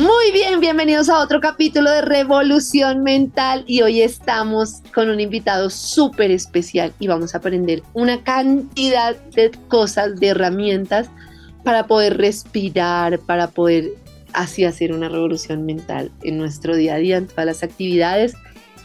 Muy 0.00 0.32
bien, 0.32 0.60
bienvenidos 0.60 1.10
a 1.10 1.18
otro 1.18 1.42
capítulo 1.42 1.90
de 1.90 2.00
Revolución 2.00 3.02
Mental 3.02 3.64
y 3.66 3.82
hoy 3.82 4.00
estamos 4.00 4.80
con 4.94 5.10
un 5.10 5.20
invitado 5.20 5.68
súper 5.68 6.30
especial 6.30 6.94
y 7.00 7.06
vamos 7.06 7.34
a 7.34 7.38
aprender 7.38 7.82
una 7.92 8.24
cantidad 8.24 9.14
de 9.34 9.50
cosas, 9.68 10.18
de 10.18 10.28
herramientas 10.28 11.10
para 11.64 11.86
poder 11.86 12.16
respirar, 12.16 13.18
para 13.18 13.48
poder 13.48 13.90
así 14.32 14.64
hacer 14.64 14.94
una 14.94 15.10
revolución 15.10 15.66
mental 15.66 16.10
en 16.22 16.38
nuestro 16.38 16.76
día 16.76 16.94
a 16.94 16.96
día, 16.98 17.18
en 17.18 17.26
todas 17.26 17.44
las 17.44 17.62
actividades. 17.62 18.32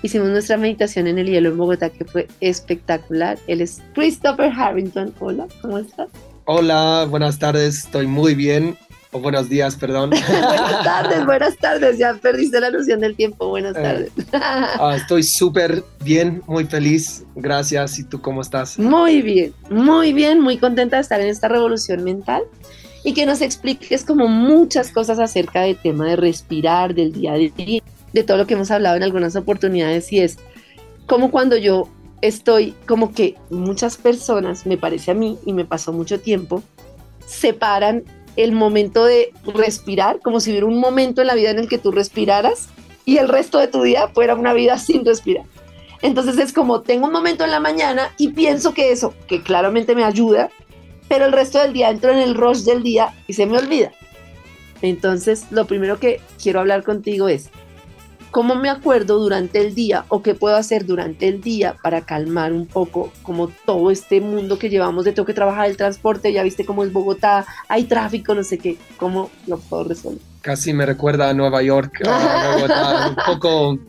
Hicimos 0.03 0.27
nuestra 0.27 0.57
meditación 0.57 1.07
en 1.07 1.17
el 1.17 1.27
hielo 1.27 1.47
en 1.47 1.57
Bogotá 1.57 1.91
que 1.91 2.03
fue 2.03 2.27
espectacular. 2.41 3.39
Él 3.47 3.61
es 3.61 3.81
Christopher 3.93 4.51
Harrington. 4.53 5.13
Hola, 5.21 5.47
¿cómo 5.61 5.77
estás? 5.77 6.09
Hola, 6.43 7.07
buenas 7.09 7.39
tardes, 7.39 7.85
estoy 7.85 8.05
muy 8.05 8.35
bien 8.35 8.77
buenos 9.19 9.49
días, 9.49 9.75
perdón. 9.75 10.09
buenas 10.27 10.83
tardes, 10.83 11.25
buenas 11.25 11.57
tardes. 11.57 11.97
Ya 11.97 12.13
perdiste 12.15 12.59
la 12.59 12.71
noción 12.71 12.99
del 12.99 13.15
tiempo. 13.15 13.49
Buenas 13.49 13.75
eh, 13.77 13.81
tardes. 13.81 14.11
Ah, 14.31 14.95
estoy 14.95 15.23
súper 15.23 15.83
bien, 16.03 16.41
muy 16.47 16.65
feliz. 16.65 17.23
Gracias. 17.35 17.99
¿Y 17.99 18.03
tú 18.03 18.21
cómo 18.21 18.41
estás? 18.41 18.77
Muy 18.77 19.21
bien, 19.21 19.53
muy 19.69 20.13
bien, 20.13 20.41
muy 20.41 20.57
contenta 20.57 20.97
de 20.97 21.01
estar 21.01 21.19
en 21.19 21.27
esta 21.27 21.47
revolución 21.47 22.03
mental 22.03 22.43
y 23.03 23.13
que 23.13 23.25
nos 23.25 23.41
expliques 23.41 24.03
como 24.03 24.27
muchas 24.27 24.91
cosas 24.91 25.19
acerca 25.19 25.61
del 25.61 25.77
tema 25.77 26.07
de 26.07 26.15
respirar, 26.15 26.95
del 26.95 27.13
día 27.13 27.33
a 27.33 27.35
día, 27.37 27.83
de 28.13 28.23
todo 28.23 28.37
lo 28.37 28.47
que 28.47 28.55
hemos 28.55 28.71
hablado 28.71 28.95
en 28.95 29.03
algunas 29.03 29.35
oportunidades 29.35 30.11
y 30.11 30.19
es 30.19 30.37
como 31.05 31.29
cuando 31.29 31.55
yo 31.55 31.87
estoy, 32.21 32.73
como 32.87 33.13
que 33.13 33.35
muchas 33.51 33.97
personas, 33.97 34.65
me 34.65 34.77
parece 34.77 35.11
a 35.11 35.13
mí 35.13 35.37
y 35.45 35.53
me 35.53 35.65
pasó 35.65 35.93
mucho 35.93 36.19
tiempo, 36.19 36.63
separan 37.27 38.03
el 38.35 38.51
momento 38.51 39.05
de 39.05 39.31
respirar, 39.45 40.19
como 40.19 40.39
si 40.39 40.51
hubiera 40.51 40.65
un 40.65 40.79
momento 40.79 41.21
en 41.21 41.27
la 41.27 41.35
vida 41.35 41.51
en 41.51 41.59
el 41.59 41.69
que 41.69 41.77
tú 41.77 41.91
respiraras 41.91 42.69
y 43.05 43.17
el 43.17 43.29
resto 43.29 43.59
de 43.59 43.67
tu 43.67 43.81
día 43.81 44.09
fuera 44.09 44.35
una 44.35 44.53
vida 44.53 44.77
sin 44.79 45.05
respirar. 45.05 45.45
Entonces 46.01 46.37
es 46.37 46.53
como, 46.53 46.81
tengo 46.81 47.07
un 47.07 47.13
momento 47.13 47.43
en 47.43 47.51
la 47.51 47.59
mañana 47.59 48.13
y 48.17 48.29
pienso 48.29 48.73
que 48.73 48.91
eso, 48.91 49.13
que 49.27 49.41
claramente 49.41 49.95
me 49.95 50.03
ayuda, 50.03 50.49
pero 51.07 51.25
el 51.25 51.31
resto 51.31 51.59
del 51.59 51.73
día 51.73 51.89
entro 51.89 52.11
en 52.11 52.19
el 52.19 52.35
rush 52.35 52.63
del 52.63 52.83
día 52.83 53.13
y 53.27 53.33
se 53.33 53.45
me 53.45 53.57
olvida. 53.57 53.91
Entonces, 54.81 55.45
lo 55.51 55.65
primero 55.65 55.99
que 55.99 56.19
quiero 56.41 56.59
hablar 56.59 56.83
contigo 56.83 57.27
es, 57.27 57.49
cómo 58.35 58.55
me 58.55 58.69
acuerdo 58.69 59.17
durante 59.17 59.65
el 59.65 59.73
día 59.75 60.03
o 60.09 60.21
qué 60.21 60.35
puedo 60.35 60.57
hacer 60.57 60.85
durante 60.85 61.29
el 61.29 61.39
día 61.39 61.77
para 61.81 62.01
calmar 62.01 62.51
un 62.51 62.65
poco 62.65 63.13
como 63.23 63.47
todo 63.47 63.91
este 63.91 64.19
mundo 64.19 64.59
que 64.59 64.69
llevamos 64.69 65.05
de 65.05 65.13
tengo 65.13 65.25
que 65.25 65.33
trabajar 65.33 65.69
el 65.69 65.77
transporte, 65.77 66.33
ya 66.33 66.43
viste 66.43 66.65
cómo 66.65 66.83
es 66.83 66.91
Bogotá, 66.91 67.45
hay 67.69 67.85
tráfico, 67.85 68.35
no 68.35 68.43
sé 68.43 68.57
qué, 68.57 68.77
cómo 68.97 69.29
lo 69.47 69.57
puedo 69.57 69.85
resolver. 69.85 70.19
Casi 70.41 70.73
me 70.73 70.85
recuerda 70.85 71.29
a 71.29 71.33
Nueva 71.33 71.63
York, 71.63 72.05
a 72.05 72.51
Bogotá, 72.55 73.07
un 73.07 73.15
poco 73.25 73.79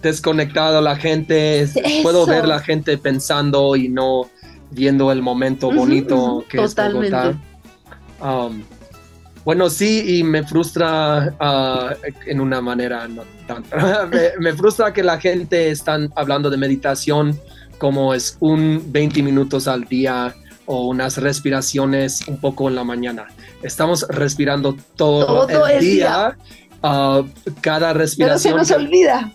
desconectado 0.00 0.80
la 0.80 0.96
gente, 0.96 1.68
puedo 2.02 2.24
ver 2.24 2.48
la 2.48 2.60
gente 2.60 2.96
pensando 2.96 3.76
y 3.76 3.90
no 3.90 4.30
viendo 4.70 5.12
el 5.12 5.20
momento 5.20 5.70
bonito 5.70 6.42
que 6.48 6.62
es 6.62 6.74
Bogotá. 6.74 7.38
Um, 8.22 8.62
bueno, 9.50 9.68
sí, 9.68 10.18
y 10.18 10.22
me 10.22 10.44
frustra 10.44 11.34
ah, 11.40 11.92
en 12.24 12.40
una 12.40 12.60
manera 12.60 13.08
no 13.08 13.24
tanto. 13.48 13.76
me, 14.38 14.52
frustra 14.52 14.92
que 14.92 15.02
la 15.02 15.18
gente 15.18 15.72
están 15.72 16.12
hablando 16.14 16.50
de 16.50 16.56
meditación 16.56 17.36
como 17.78 18.14
es 18.14 18.36
un 18.38 18.80
20 18.92 19.24
minutos 19.24 19.66
al 19.66 19.86
día 19.86 20.36
o 20.66 20.86
unas 20.86 21.16
respiraciones 21.16 22.28
un 22.28 22.40
poco 22.40 22.68
en 22.68 22.76
la 22.76 22.84
mañana. 22.84 23.26
Estamos 23.64 24.06
respirando 24.08 24.76
todo, 24.94 25.66
el, 25.66 25.80
día. 25.80 26.38
Ah, 26.84 27.24
cada 27.60 27.92
respiración. 27.92 28.54
Pero 28.54 28.64
se 28.64 28.72
nos 28.72 28.80
olvida. 28.80 29.32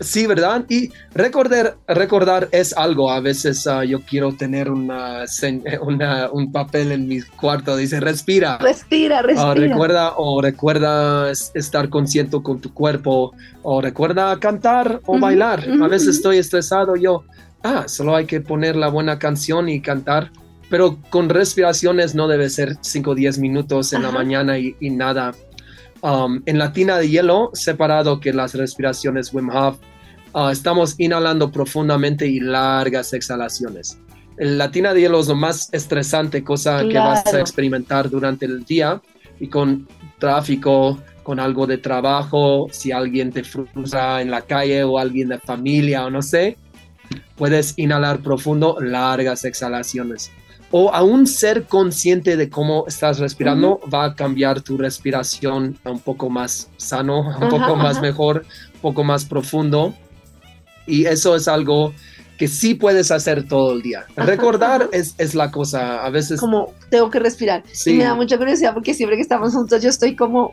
Sí, 0.00 0.26
¿verdad? 0.26 0.64
Y 0.68 0.90
recordar, 1.14 1.76
recordar 1.88 2.48
es 2.52 2.76
algo. 2.76 3.10
A 3.10 3.20
veces 3.20 3.66
ah, 3.66 3.84
yo 3.84 4.00
quiero 4.02 4.32
tener 4.32 4.70
una, 4.70 5.24
un 6.32 6.52
papel 6.52 6.92
en 6.92 7.08
mi 7.08 7.20
cuarto. 7.22 7.76
Dice, 7.76 8.00
respira. 8.00 8.58
Respira, 8.58 9.22
respira. 9.22 9.54
recuerda 9.54 10.12
o 10.16 10.40
recuerda 10.42 11.30
estar 11.30 11.88
consciente 11.88 12.40
con 12.42 12.60
tu 12.60 12.72
cuerpo. 12.72 13.34
O 13.62 13.80
recuerda 13.80 14.38
cantar 14.38 15.00
o 15.06 15.18
bailar. 15.18 15.64
a 15.82 15.88
veces 15.88 16.16
estoy 16.16 16.38
estresado. 16.38 16.96
Yo, 16.96 17.24
ah, 17.62 17.84
solo 17.86 18.16
hay 18.16 18.26
que 18.26 18.40
poner 18.40 18.76
la 18.76 18.88
buena 18.88 19.18
canción 19.18 19.68
y 19.68 19.80
cantar. 19.80 20.30
Pero 20.68 20.98
con 21.10 21.28
respiraciones 21.28 22.14
no 22.14 22.26
debe 22.26 22.50
ser 22.50 22.76
5 22.80 23.12
o 23.12 23.14
10 23.14 23.38
minutos 23.38 23.92
en 23.92 24.02
la 24.02 24.10
mañana 24.10 24.58
y, 24.58 24.74
y 24.80 24.90
nada 24.90 25.32
Um, 26.02 26.42
en 26.46 26.58
la 26.58 26.72
tina 26.72 26.98
de 26.98 27.08
hielo, 27.08 27.50
separado 27.54 28.20
que 28.20 28.32
las 28.32 28.54
respiraciones 28.54 29.32
Wim 29.32 29.48
Hof, 29.48 29.78
uh, 30.34 30.48
estamos 30.50 30.94
inhalando 30.98 31.50
profundamente 31.50 32.26
y 32.26 32.40
largas 32.40 33.12
exhalaciones. 33.12 33.98
La 34.36 34.70
tina 34.70 34.92
de 34.92 35.00
hielo 35.00 35.20
es 35.20 35.28
lo 35.28 35.34
más 35.34 35.70
estresante 35.72 36.44
cosa 36.44 36.86
que 36.86 36.98
vas 36.98 37.32
a 37.32 37.40
experimentar 37.40 38.10
durante 38.10 38.44
el 38.44 38.64
día 38.64 39.00
y 39.40 39.48
con 39.48 39.88
tráfico, 40.18 40.98
con 41.22 41.40
algo 41.40 41.66
de 41.66 41.78
trabajo, 41.78 42.68
si 42.70 42.92
alguien 42.92 43.32
te 43.32 43.42
frustra 43.42 44.20
en 44.20 44.30
la 44.30 44.42
calle 44.42 44.84
o 44.84 44.98
alguien 44.98 45.28
de 45.28 45.38
familia 45.38 46.04
o 46.04 46.10
no 46.10 46.20
sé, 46.20 46.58
puedes 47.36 47.72
inhalar 47.78 48.20
profundo, 48.20 48.76
largas 48.80 49.44
exhalaciones 49.44 50.30
o 50.70 50.92
aún 50.92 51.26
ser 51.26 51.64
consciente 51.64 52.36
de 52.36 52.50
cómo 52.50 52.84
estás 52.86 53.18
respirando 53.18 53.80
va 53.92 54.04
a 54.04 54.14
cambiar 54.14 54.60
tu 54.60 54.76
respiración 54.76 55.78
a 55.84 55.90
un 55.90 56.00
poco 56.00 56.28
más 56.28 56.68
sano, 56.76 57.20
un 57.40 57.48
poco 57.48 57.76
más 57.76 58.00
mejor, 58.00 58.44
un 58.74 58.80
poco 58.80 59.04
más 59.04 59.24
profundo. 59.24 59.94
Y 60.86 61.06
eso 61.06 61.36
es 61.36 61.48
algo 61.48 61.92
que 62.36 62.48
sí 62.48 62.74
puedes 62.74 63.10
hacer 63.10 63.46
todo 63.48 63.72
el 63.72 63.82
día. 63.82 64.06
Recordar 64.16 64.88
es, 64.92 65.14
es, 65.18 65.34
la 65.34 65.50
cosa, 65.50 66.04
a 66.04 66.10
veces... 66.10 66.40
Como 66.40 66.72
tengo 66.90 67.10
que 67.10 67.18
respirar. 67.18 67.62
Sí. 67.72 67.92
Y 67.92 67.98
me 67.98 68.04
da 68.04 68.14
mucha 68.14 68.36
curiosidad 68.36 68.74
porque 68.74 68.92
siempre 68.94 69.16
que 69.16 69.22
estamos 69.22 69.54
juntos 69.54 69.82
yo 69.82 69.88
estoy 69.88 70.14
como 70.14 70.50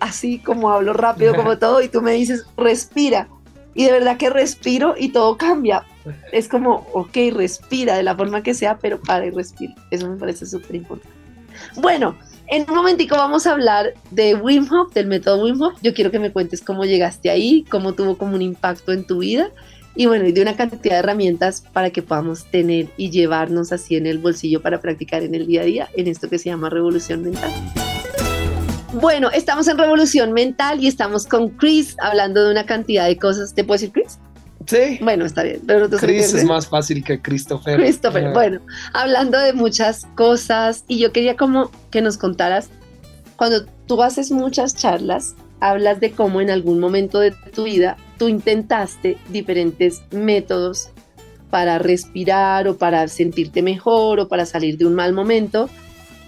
así, 0.00 0.38
como 0.38 0.70
hablo 0.70 0.92
rápido, 0.92 1.34
como 1.34 1.58
todo, 1.58 1.82
y 1.82 1.88
tú 1.88 2.02
me 2.02 2.12
dices, 2.12 2.44
respira. 2.56 3.28
Y 3.74 3.84
de 3.84 3.92
verdad 3.92 4.16
que 4.16 4.30
respiro 4.30 4.94
y 4.98 5.10
todo 5.10 5.36
cambia 5.36 5.84
es 6.32 6.48
como, 6.48 6.86
ok, 6.92 7.16
respira 7.32 7.96
de 7.96 8.02
la 8.02 8.16
forma 8.16 8.42
que 8.42 8.54
sea, 8.54 8.78
pero 8.78 9.00
para 9.00 9.26
y 9.26 9.30
respira. 9.30 9.74
Eso 9.90 10.08
me 10.08 10.16
parece 10.16 10.46
súper 10.46 10.76
importante. 10.76 11.16
Bueno, 11.76 12.16
en 12.46 12.68
un 12.68 12.74
momentico 12.74 13.16
vamos 13.16 13.46
a 13.46 13.52
hablar 13.52 13.94
de 14.10 14.34
Wim 14.34 14.66
Hof, 14.72 14.92
del 14.94 15.06
método 15.06 15.44
Wim 15.44 15.60
Hof. 15.60 15.78
Yo 15.82 15.94
quiero 15.94 16.10
que 16.10 16.18
me 16.18 16.32
cuentes 16.32 16.62
cómo 16.62 16.84
llegaste 16.84 17.30
ahí, 17.30 17.64
cómo 17.70 17.92
tuvo 17.94 18.16
como 18.16 18.34
un 18.34 18.42
impacto 18.42 18.92
en 18.92 19.04
tu 19.04 19.18
vida 19.18 19.50
y 19.94 20.06
bueno, 20.06 20.26
y 20.26 20.32
de 20.32 20.40
una 20.40 20.56
cantidad 20.56 20.94
de 20.94 20.98
herramientas 21.00 21.62
para 21.72 21.90
que 21.90 22.02
podamos 22.02 22.44
tener 22.44 22.88
y 22.96 23.10
llevarnos 23.10 23.72
así 23.72 23.96
en 23.96 24.06
el 24.06 24.18
bolsillo 24.18 24.62
para 24.62 24.80
practicar 24.80 25.22
en 25.22 25.34
el 25.34 25.46
día 25.46 25.62
a 25.62 25.64
día 25.64 25.88
en 25.94 26.06
esto 26.06 26.28
que 26.28 26.38
se 26.38 26.48
llama 26.48 26.70
revolución 26.70 27.22
mental. 27.22 27.50
Bueno, 28.94 29.30
estamos 29.30 29.68
en 29.68 29.78
revolución 29.78 30.32
mental 30.32 30.82
y 30.82 30.88
estamos 30.88 31.26
con 31.26 31.50
Chris 31.50 31.96
hablando 32.00 32.44
de 32.44 32.50
una 32.50 32.66
cantidad 32.66 33.06
de 33.06 33.16
cosas. 33.18 33.54
¿Te 33.54 33.62
puedo 33.62 33.74
decir 33.74 33.92
Chris? 33.92 34.18
Sí. 34.70 34.98
Bueno, 35.00 35.24
está 35.26 35.42
bien. 35.42 35.60
Pero 35.66 35.90
Chris 35.90 36.32
es 36.32 36.44
más 36.44 36.68
fácil 36.68 37.02
que 37.02 37.20
Christopher. 37.20 37.76
Christopher, 37.76 38.32
bueno, 38.32 38.60
hablando 38.92 39.36
de 39.38 39.52
muchas 39.52 40.06
cosas 40.14 40.84
y 40.86 41.00
yo 41.00 41.10
quería 41.10 41.36
como 41.36 41.72
que 41.90 42.00
nos 42.00 42.16
contaras, 42.16 42.70
cuando 43.34 43.64
tú 43.86 44.00
haces 44.00 44.30
muchas 44.30 44.76
charlas, 44.76 45.34
hablas 45.58 45.98
de 45.98 46.12
cómo 46.12 46.40
en 46.40 46.50
algún 46.50 46.78
momento 46.78 47.18
de 47.18 47.32
tu 47.32 47.64
vida 47.64 47.96
tú 48.16 48.28
intentaste 48.28 49.18
diferentes 49.30 50.02
métodos 50.12 50.90
para 51.50 51.80
respirar 51.80 52.68
o 52.68 52.76
para 52.76 53.08
sentirte 53.08 53.62
mejor 53.62 54.20
o 54.20 54.28
para 54.28 54.46
salir 54.46 54.78
de 54.78 54.86
un 54.86 54.94
mal 54.94 55.12
momento 55.12 55.68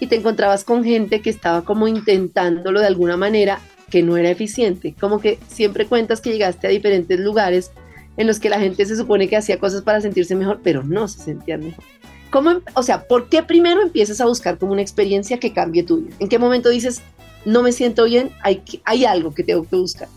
y 0.01 0.07
te 0.07 0.17
encontrabas 0.17 0.65
con 0.65 0.83
gente 0.83 1.21
que 1.21 1.29
estaba 1.29 1.63
como 1.63 1.87
intentándolo 1.87 2.81
de 2.81 2.87
alguna 2.87 3.15
manera 3.15 3.59
que 3.89 4.03
no 4.03 4.17
era 4.17 4.29
eficiente, 4.29 4.95
como 4.99 5.19
que 5.21 5.39
siempre 5.47 5.85
cuentas 5.85 6.19
que 6.19 6.31
llegaste 6.31 6.67
a 6.67 6.71
diferentes 6.71 7.19
lugares 7.19 7.71
en 8.17 8.27
los 8.27 8.39
que 8.39 8.49
la 8.49 8.59
gente 8.59 8.85
se 8.85 8.95
supone 8.95 9.27
que 9.27 9.37
hacía 9.37 9.59
cosas 9.59 9.81
para 9.81 10.01
sentirse 10.01 10.35
mejor, 10.35 10.61
pero 10.63 10.83
no 10.83 11.07
se 11.07 11.19
sentían 11.19 11.61
mejor. 11.61 11.83
¿Cómo, 12.29 12.51
em, 12.51 12.61
o 12.75 12.83
sea, 12.83 13.07
¿por 13.07 13.29
qué 13.29 13.43
primero 13.43 13.81
empiezas 13.81 14.19
a 14.21 14.25
buscar 14.25 14.57
como 14.57 14.71
una 14.71 14.81
experiencia 14.81 15.39
que 15.39 15.53
cambie 15.53 15.83
tu 15.83 15.97
vida? 15.97 16.15
¿En 16.19 16.29
qué 16.29 16.39
momento 16.39 16.69
dices, 16.69 17.01
no 17.45 17.61
me 17.61 17.71
siento 17.71 18.05
bien, 18.05 18.31
hay, 18.41 18.63
hay 18.85 19.05
algo 19.05 19.33
que 19.33 19.43
tengo 19.43 19.63
que 19.63 19.75
buscar? 19.75 20.07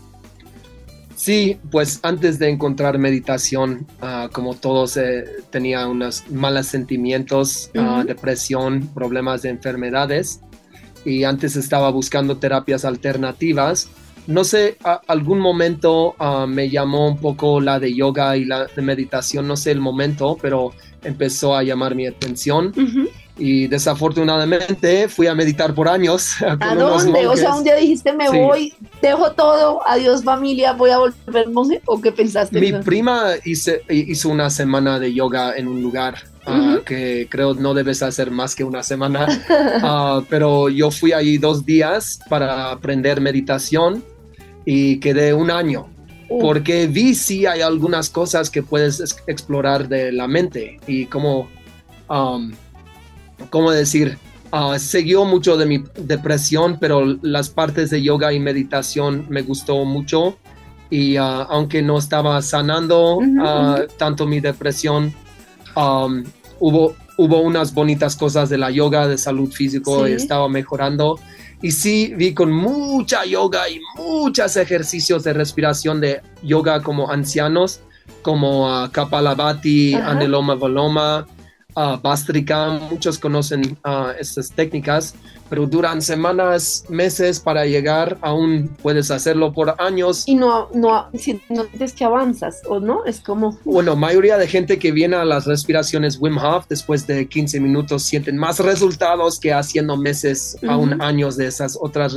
Sí, 1.15 1.57
pues 1.71 1.99
antes 2.03 2.37
de 2.37 2.49
encontrar 2.49 2.99
meditación, 2.99 3.87
ah, 4.01 4.29
como 4.31 4.53
todos 4.53 4.97
eh, 4.97 5.25
tenía 5.49 5.87
unos 5.87 6.29
malos 6.29 6.67
sentimientos, 6.67 7.71
ah, 7.75 8.03
depresión, 8.05 8.87
problemas 8.93 9.41
de 9.41 9.49
enfermedades, 9.49 10.41
y 11.05 11.23
antes 11.23 11.55
estaba 11.55 11.89
buscando 11.89 12.37
terapias 12.37 12.85
alternativas 12.85 13.89
no 14.27 14.43
sé, 14.43 14.77
algún 15.07 15.39
momento 15.39 16.15
ah, 16.19 16.45
me 16.47 16.69
llamó 16.69 17.07
un 17.07 17.17
poco 17.17 17.61
la 17.61 17.79
de 17.79 17.93
yoga 17.93 18.35
y 18.35 18.45
la 18.45 18.65
de 18.65 18.81
meditación, 18.81 19.47
no 19.47 19.55
sé 19.55 19.71
el 19.71 19.79
momento, 19.79 20.37
pero 20.41 20.73
empezó 21.03 21.55
a 21.55 21.63
llamar 21.63 21.95
mi 21.95 22.05
atención. 22.05 22.73
Y 23.39 23.67
desafortunadamente 23.67 25.07
fui 25.07 25.27
a 25.27 25.35
meditar 25.35 25.73
por 25.73 25.87
años. 25.87 26.35
¿A 26.59 26.75
dónde? 26.75 27.27
O 27.27 27.37
sea, 27.37 27.55
un 27.55 27.63
día 27.63 27.75
dijiste, 27.75 28.11
me 28.11 28.29
voy, 28.29 28.73
dejo 29.01 29.31
todo, 29.31 29.87
adiós 29.87 30.23
familia, 30.23 30.73
voy 30.73 30.89
a 30.89 30.97
volver 30.97 31.49
monje, 31.49 31.81
¿o 31.85 32.01
qué 32.01 32.11
pensaste? 32.11 32.59
Mi 32.59 32.73
prima 32.73 33.33
hizo 33.45 34.29
una 34.29 34.49
semana 34.49 34.99
de 34.99 35.13
yoga 35.13 35.55
en 35.55 35.67
un 35.67 35.81
lugar 35.81 36.15
ah, 36.45 36.79
que 36.83 37.27
creo 37.29 37.53
no 37.53 37.73
debes 37.73 38.01
hacer 38.01 38.31
más 38.31 38.55
que 38.55 38.63
una 38.63 38.81
semana, 38.81 39.27
ah, 39.83 40.21
pero 40.29 40.67
yo 40.67 40.89
fui 40.89 41.13
ahí 41.13 41.37
dos 41.37 41.63
días 41.63 42.19
para 42.27 42.71
aprender 42.71 43.21
meditación 43.21 44.03
y 44.69 44.99
quedé 44.99 45.33
un 45.33 45.49
año. 45.49 45.87
Porque 46.27 46.87
vi 46.87 47.15
si 47.15 47.45
hay 47.45 47.61
algunas 47.61 48.09
cosas 48.09 48.49
que 48.49 48.61
puedes 48.61 49.15
explorar 49.27 49.87
de 49.87 50.11
la 50.11 50.27
mente 50.27 50.77
y 50.85 51.05
como 51.05 51.47
um, 52.09 52.51
¿cómo 53.49 53.71
decir? 53.71 54.17
Uh, 54.51 54.77
siguió 54.77 55.23
mucho 55.23 55.55
de 55.55 55.65
mi 55.65 55.83
depresión, 55.97 56.77
pero 56.81 57.17
las 57.21 57.49
partes 57.49 57.91
de 57.91 58.01
yoga 58.01 58.33
y 58.33 58.41
meditación 58.41 59.25
me 59.29 59.41
gustó 59.41 59.85
mucho. 59.85 60.37
Y 60.89 61.17
uh, 61.17 61.47
aunque 61.49 61.81
no 61.81 61.97
estaba 61.97 62.41
sanando 62.41 63.19
uh, 63.19 63.87
tanto 63.97 64.27
mi 64.27 64.41
depresión, 64.41 65.13
um, 65.77 66.25
hubo, 66.59 66.93
hubo 67.17 67.39
unas 67.39 67.73
bonitas 67.73 68.17
cosas 68.17 68.49
de 68.49 68.57
la 68.57 68.69
yoga, 68.69 69.07
de 69.07 69.17
salud 69.17 69.49
físico, 69.49 70.05
y 70.09 70.11
estaba 70.11 70.49
mejorando. 70.49 71.19
Y 71.61 71.71
sí, 71.71 72.13
vi 72.15 72.33
con 72.33 72.51
mucha 72.51 73.25
yoga 73.25 73.67
y 73.69 73.79
muchos 73.97 74.55
ejercicios 74.57 75.23
de 75.23 75.33
respiración 75.33 75.99
de 75.99 76.21
yoga 76.43 76.81
como 76.81 77.11
ancianos, 77.11 77.81
como 78.21 78.89
Kapalabhati, 78.91 79.95
Aniloma 79.95 80.53
Voloma, 80.53 81.25
uh, 81.77 82.79
muchos 82.89 83.19
conocen 83.19 83.77
uh, 83.85 84.09
estas 84.19 84.51
técnicas, 84.51 85.13
pero 85.49 85.67
duran 85.67 86.01
semanas, 86.01 86.83
meses 86.89 87.39
para 87.39 87.65
llegar, 87.65 88.17
aún 88.21 88.75
puedes 88.81 89.11
hacerlo 89.11 89.53
por 89.53 89.75
años. 89.79 90.23
Y 90.25 90.35
no, 90.35 90.69
no, 90.73 91.07
si 91.17 91.39
no 91.49 91.63
sientes 91.65 91.93
que 91.93 92.03
avanzas, 92.03 92.61
¿o 92.67 92.79
no? 92.79 93.05
Es 93.05 93.19
como... 93.19 93.57
Bueno, 93.63 93.95
mayoría 93.95 94.37
de 94.37 94.47
gente 94.47 94.79
que 94.79 94.91
viene 94.91 95.15
a 95.15 95.25
las 95.25 95.45
respiraciones 95.45 96.17
Wim 96.19 96.37
Hof 96.37 96.65
después 96.67 97.05
de 97.05 97.27
15 97.27 97.59
minutos 97.59 98.03
sienten 98.03 98.37
más 98.37 98.59
resultados 98.59 99.39
que 99.39 99.53
haciendo 99.53 99.95
meses, 99.95 100.57
aún 100.67 101.01
años 101.01 101.37
de 101.37 101.47
esas 101.47 101.77
otras 101.79 102.15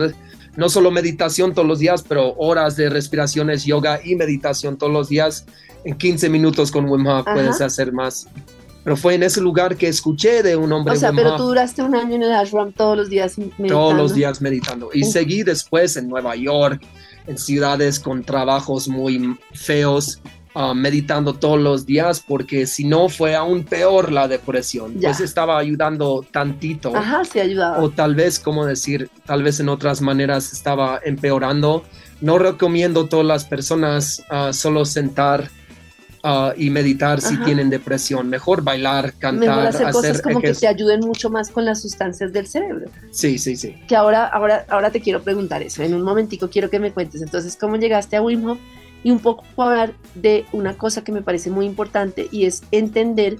no 0.56 0.68
solo 0.68 0.90
meditación 0.90 1.54
todos 1.54 1.68
los 1.68 1.78
días, 1.78 2.04
pero 2.06 2.34
horas 2.36 2.74
de 2.74 2.90
respiraciones, 2.90 3.64
yoga 3.64 4.00
y 4.02 4.16
meditación 4.16 4.76
todos 4.76 4.92
los 4.92 5.08
días. 5.08 5.46
En 5.84 5.96
15 5.96 6.28
minutos 6.28 6.70
con 6.70 6.88
Wim 6.88 7.06
Hof 7.06 7.24
puedes 7.24 7.60
hacer 7.60 7.92
más. 7.92 8.26
Pero 8.82 8.96
fue 8.96 9.14
en 9.14 9.22
ese 9.22 9.40
lugar 9.40 9.76
que 9.76 9.88
escuché 9.88 10.42
de 10.42 10.56
un 10.56 10.72
hombre. 10.72 10.94
O 10.94 10.96
sea, 10.96 11.12
pero 11.12 11.36
tú 11.36 11.44
duraste 11.44 11.82
un 11.82 11.94
año 11.94 12.14
en 12.14 12.22
el 12.22 12.32
ashram 12.32 12.72
todos 12.72 12.96
los 12.96 13.10
días 13.10 13.36
meditando. 13.36 13.74
Todos 13.74 13.94
los 13.94 14.14
días 14.14 14.40
meditando. 14.40 14.90
Y 14.92 15.04
seguí 15.04 15.42
después 15.42 15.96
en 15.96 16.08
Nueva 16.08 16.34
York, 16.36 16.82
en 17.26 17.36
ciudades 17.36 18.00
con 18.00 18.24
trabajos 18.24 18.88
muy 18.88 19.36
feos, 19.52 20.20
ah, 20.54 20.72
meditando 20.72 21.34
todos 21.34 21.60
los 21.60 21.84
días, 21.84 22.24
porque 22.26 22.66
si 22.66 22.84
no 22.84 23.10
fue 23.10 23.34
aún 23.34 23.64
peor 23.64 24.10
la 24.12 24.28
depresión. 24.28 24.94
Ya. 24.98 25.10
Pues 25.10 25.20
estaba 25.20 25.58
ayudando 25.58 26.24
tantito. 26.30 26.96
Ajá, 26.96 27.22
sí 27.24 27.38
ayudaba. 27.38 27.82
O 27.82 27.90
tal 27.90 28.14
vez, 28.14 28.38
como 28.38 28.64
decir, 28.64 29.10
tal 29.26 29.42
vez 29.42 29.60
en 29.60 29.68
otras 29.68 30.00
maneras 30.00 30.54
estaba 30.54 31.00
empeorando. 31.04 31.84
No 32.22 32.38
recomiendo 32.38 33.02
a 33.02 33.08
todas 33.08 33.26
las 33.26 33.44
personas 33.44 34.22
uh, 34.30 34.52
solo 34.52 34.84
sentar 34.84 35.50
Ah, 36.22 36.52
y 36.56 36.68
meditar 36.68 37.20
si 37.20 37.36
tienen 37.38 37.70
depresión. 37.70 38.28
Mejor 38.28 38.62
bailar, 38.62 39.14
cantar, 39.14 39.48
Mejor 39.48 39.66
hacer, 39.66 39.90
cosas 39.90 40.22
como 40.22 40.40
que 40.40 40.52
te 40.52 40.66
ayuden 40.66 41.00
mucho 41.00 41.30
más 41.30 41.50
con 41.50 41.64
las 41.64 41.80
sustancias 41.80 42.32
del 42.32 42.46
cerebro. 42.46 42.90
Sí, 43.10 43.38
sí, 43.38 43.56
sí. 43.56 43.76
Que 43.88 43.96
ahora, 43.96 44.26
ahora, 44.26 44.66
ahora 44.68 44.90
te 44.90 45.00
quiero 45.00 45.22
preguntar 45.22 45.62
eso. 45.62 45.82
En 45.82 45.94
un 45.94 46.02
momentico 46.02 46.50
quiero 46.50 46.68
que 46.68 46.78
me 46.78 46.92
cuentes. 46.92 47.22
Entonces, 47.22 47.56
¿cómo 47.56 47.76
llegaste 47.76 48.16
a 48.16 48.22
Wim 48.22 48.44
Hof? 48.46 48.58
Y 49.02 49.10
un 49.10 49.18
poco 49.18 49.44
hablar 49.56 49.94
de 50.14 50.44
una 50.52 50.74
cosa 50.74 51.02
que 51.02 51.10
me 51.10 51.22
parece 51.22 51.48
muy 51.48 51.64
importante 51.64 52.28
y 52.30 52.44
es 52.44 52.64
entender 52.70 53.38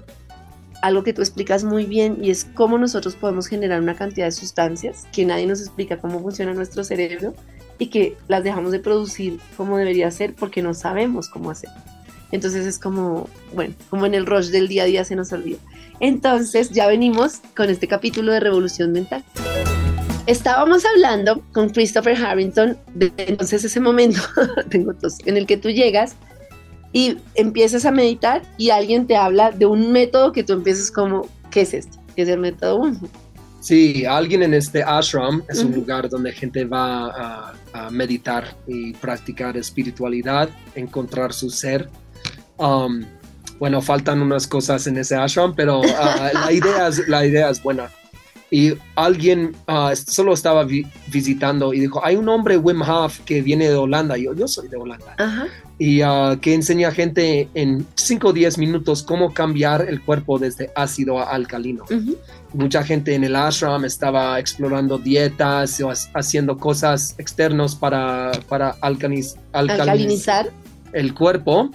algo 0.81 1.03
que 1.03 1.13
tú 1.13 1.21
explicas 1.21 1.63
muy 1.63 1.85
bien 1.85 2.17
y 2.19 2.31
es 2.31 2.45
cómo 2.45 2.79
nosotros 2.79 3.15
podemos 3.15 3.45
generar 3.45 3.79
una 3.79 3.95
cantidad 3.95 4.25
de 4.25 4.31
sustancias 4.31 5.05
que 5.11 5.23
nadie 5.23 5.45
nos 5.45 5.61
explica 5.61 5.97
cómo 5.97 6.19
funciona 6.19 6.55
nuestro 6.55 6.83
cerebro 6.83 7.35
y 7.77 7.87
que 7.87 8.17
las 8.27 8.43
dejamos 8.43 8.71
de 8.71 8.79
producir 8.79 9.39
como 9.55 9.77
debería 9.77 10.09
ser 10.09 10.33
porque 10.33 10.63
no 10.63 10.73
sabemos 10.73 11.29
cómo 11.29 11.51
hacerlo. 11.51 11.79
Entonces 12.31 12.65
es 12.65 12.79
como, 12.79 13.27
bueno, 13.53 13.73
como 13.89 14.05
en 14.05 14.13
el 14.13 14.25
rush 14.25 14.49
del 14.49 14.67
día 14.67 14.83
a 14.83 14.85
día 14.85 15.05
se 15.05 15.15
nos 15.15 15.31
olvida. 15.31 15.57
Entonces 15.99 16.71
ya 16.71 16.87
venimos 16.87 17.41
con 17.55 17.69
este 17.69 17.87
capítulo 17.87 18.31
de 18.31 18.39
Revolución 18.39 18.91
Mental. 18.91 19.23
Estábamos 20.27 20.83
hablando 20.85 21.41
con 21.51 21.69
Christopher 21.69 22.15
Harrington 22.15 22.77
de 22.93 23.11
entonces 23.17 23.63
ese 23.63 23.79
momento, 23.79 24.21
tengo 24.69 24.93
tos, 24.93 25.17
en 25.25 25.35
el 25.35 25.45
que 25.45 25.57
tú 25.57 25.69
llegas 25.69 26.15
y 26.93 27.17
empiezas 27.35 27.85
a 27.85 27.91
meditar 27.91 28.41
y 28.57 28.69
alguien 28.69 29.07
te 29.07 29.15
habla 29.15 29.51
de 29.51 29.65
un 29.65 29.91
método 29.91 30.31
que 30.31 30.43
tú 30.43 30.53
empiezas 30.53 30.91
como, 30.91 31.27
¿qué 31.49 31.61
es 31.61 31.73
esto? 31.73 31.97
¿Qué 32.15 32.23
es 32.23 32.29
el 32.29 32.39
método 32.39 32.77
1? 32.77 32.99
Sí, 33.61 34.05
alguien 34.05 34.41
en 34.41 34.55
este 34.55 34.81
ashram 34.83 35.43
es 35.47 35.63
un 35.63 35.71
lugar 35.73 36.09
donde 36.09 36.31
gente 36.31 36.65
va 36.65 37.07
a, 37.09 37.53
a, 37.73 37.89
meditar 37.91 38.55
y 38.65 38.93
practicar 38.93 39.55
espiritualidad, 39.55 40.49
encontrar 40.73 41.31
su 41.31 41.51
ser 41.51 41.87
Um, 42.61 43.03
bueno, 43.57 43.81
faltan 43.81 44.21
unas 44.21 44.47
cosas 44.47 44.85
en 44.87 44.97
ese 44.97 45.15
ashram, 45.15 45.55
pero 45.55 45.81
uh, 45.81 45.83
la, 46.33 46.51
idea 46.51 46.87
es, 46.87 47.07
la 47.07 47.25
idea 47.25 47.49
es 47.49 47.61
buena. 47.61 47.89
Y 48.51 48.73
alguien 48.95 49.55
uh, 49.67 49.95
solo 49.95 50.33
estaba 50.33 50.67
visitando 51.07 51.73
y 51.73 51.79
dijo, 51.79 52.03
hay 52.03 52.17
un 52.17 52.27
hombre 52.27 52.57
Wim 52.57 52.81
Hof 52.81 53.19
que 53.21 53.41
viene 53.41 53.69
de 53.69 53.75
Holanda, 53.75 54.17
yo, 54.17 54.33
yo 54.33 54.47
soy 54.47 54.67
de 54.67 54.77
Holanda, 54.77 55.15
y 55.79 56.03
uh, 56.03 56.37
que 56.39 56.53
enseña 56.53 56.89
a 56.89 56.91
gente 56.91 57.47
en 57.53 57.87
5 57.95 58.27
o 58.27 58.33
10 58.33 58.57
minutos 58.57 59.03
cómo 59.03 59.33
cambiar 59.33 59.87
el 59.87 60.01
cuerpo 60.01 60.37
desde 60.37 60.69
ácido 60.75 61.19
a 61.19 61.31
alcalino. 61.31 61.85
Mucha 62.53 62.83
gente 62.83 63.15
en 63.15 63.23
el 63.23 63.35
ashram 63.37 63.85
estaba 63.85 64.37
explorando 64.37 64.97
dietas 64.97 65.79
o 65.81 65.91
haciendo 66.13 66.57
cosas 66.57 67.15
externos 67.17 67.75
para, 67.75 68.31
para 68.49 68.75
alcalinizar. 68.81 70.51
el 70.91 71.13
cuerpo 71.13 71.71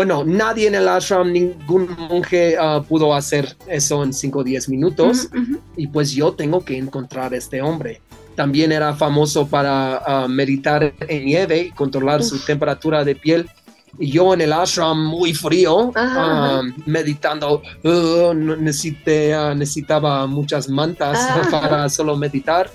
bueno, 0.00 0.24
nadie 0.24 0.66
en 0.66 0.74
el 0.74 0.88
ashram, 0.88 1.30
ningún 1.30 1.94
monje 2.08 2.56
ah, 2.58 2.82
pudo 2.88 3.14
hacer 3.14 3.54
eso 3.66 4.02
en 4.02 4.14
5 4.14 4.38
o 4.38 4.42
10 4.42 4.70
minutos. 4.70 5.28
Y 5.76 5.88
pues 5.88 6.12
yo 6.12 6.32
tengo 6.32 6.64
que 6.64 6.78
encontrar 6.78 7.34
a 7.34 7.36
este 7.36 7.60
hombre. 7.60 8.00
También 8.34 8.72
era 8.72 8.94
famoso 8.94 9.46
para 9.46 9.98
ah, 9.98 10.26
meditar 10.26 10.94
en 11.06 11.24
nieve 11.26 11.64
y 11.64 11.70
controlar 11.72 12.22
su 12.22 12.38
temperatura 12.38 13.04
de 13.04 13.14
piel. 13.14 13.50
Y 13.98 14.10
yo 14.12 14.32
en 14.32 14.40
el 14.40 14.54
ashram 14.54 15.06
muy 15.06 15.34
frío, 15.34 15.92
ah, 15.94 16.62
meditando, 16.86 17.60
uh, 17.84 18.32
necesité, 18.32 19.36
necesitaba 19.54 20.26
muchas 20.26 20.70
mantas 20.70 21.18
para 21.50 21.90
solo 21.90 22.16
meditar. 22.16 22.70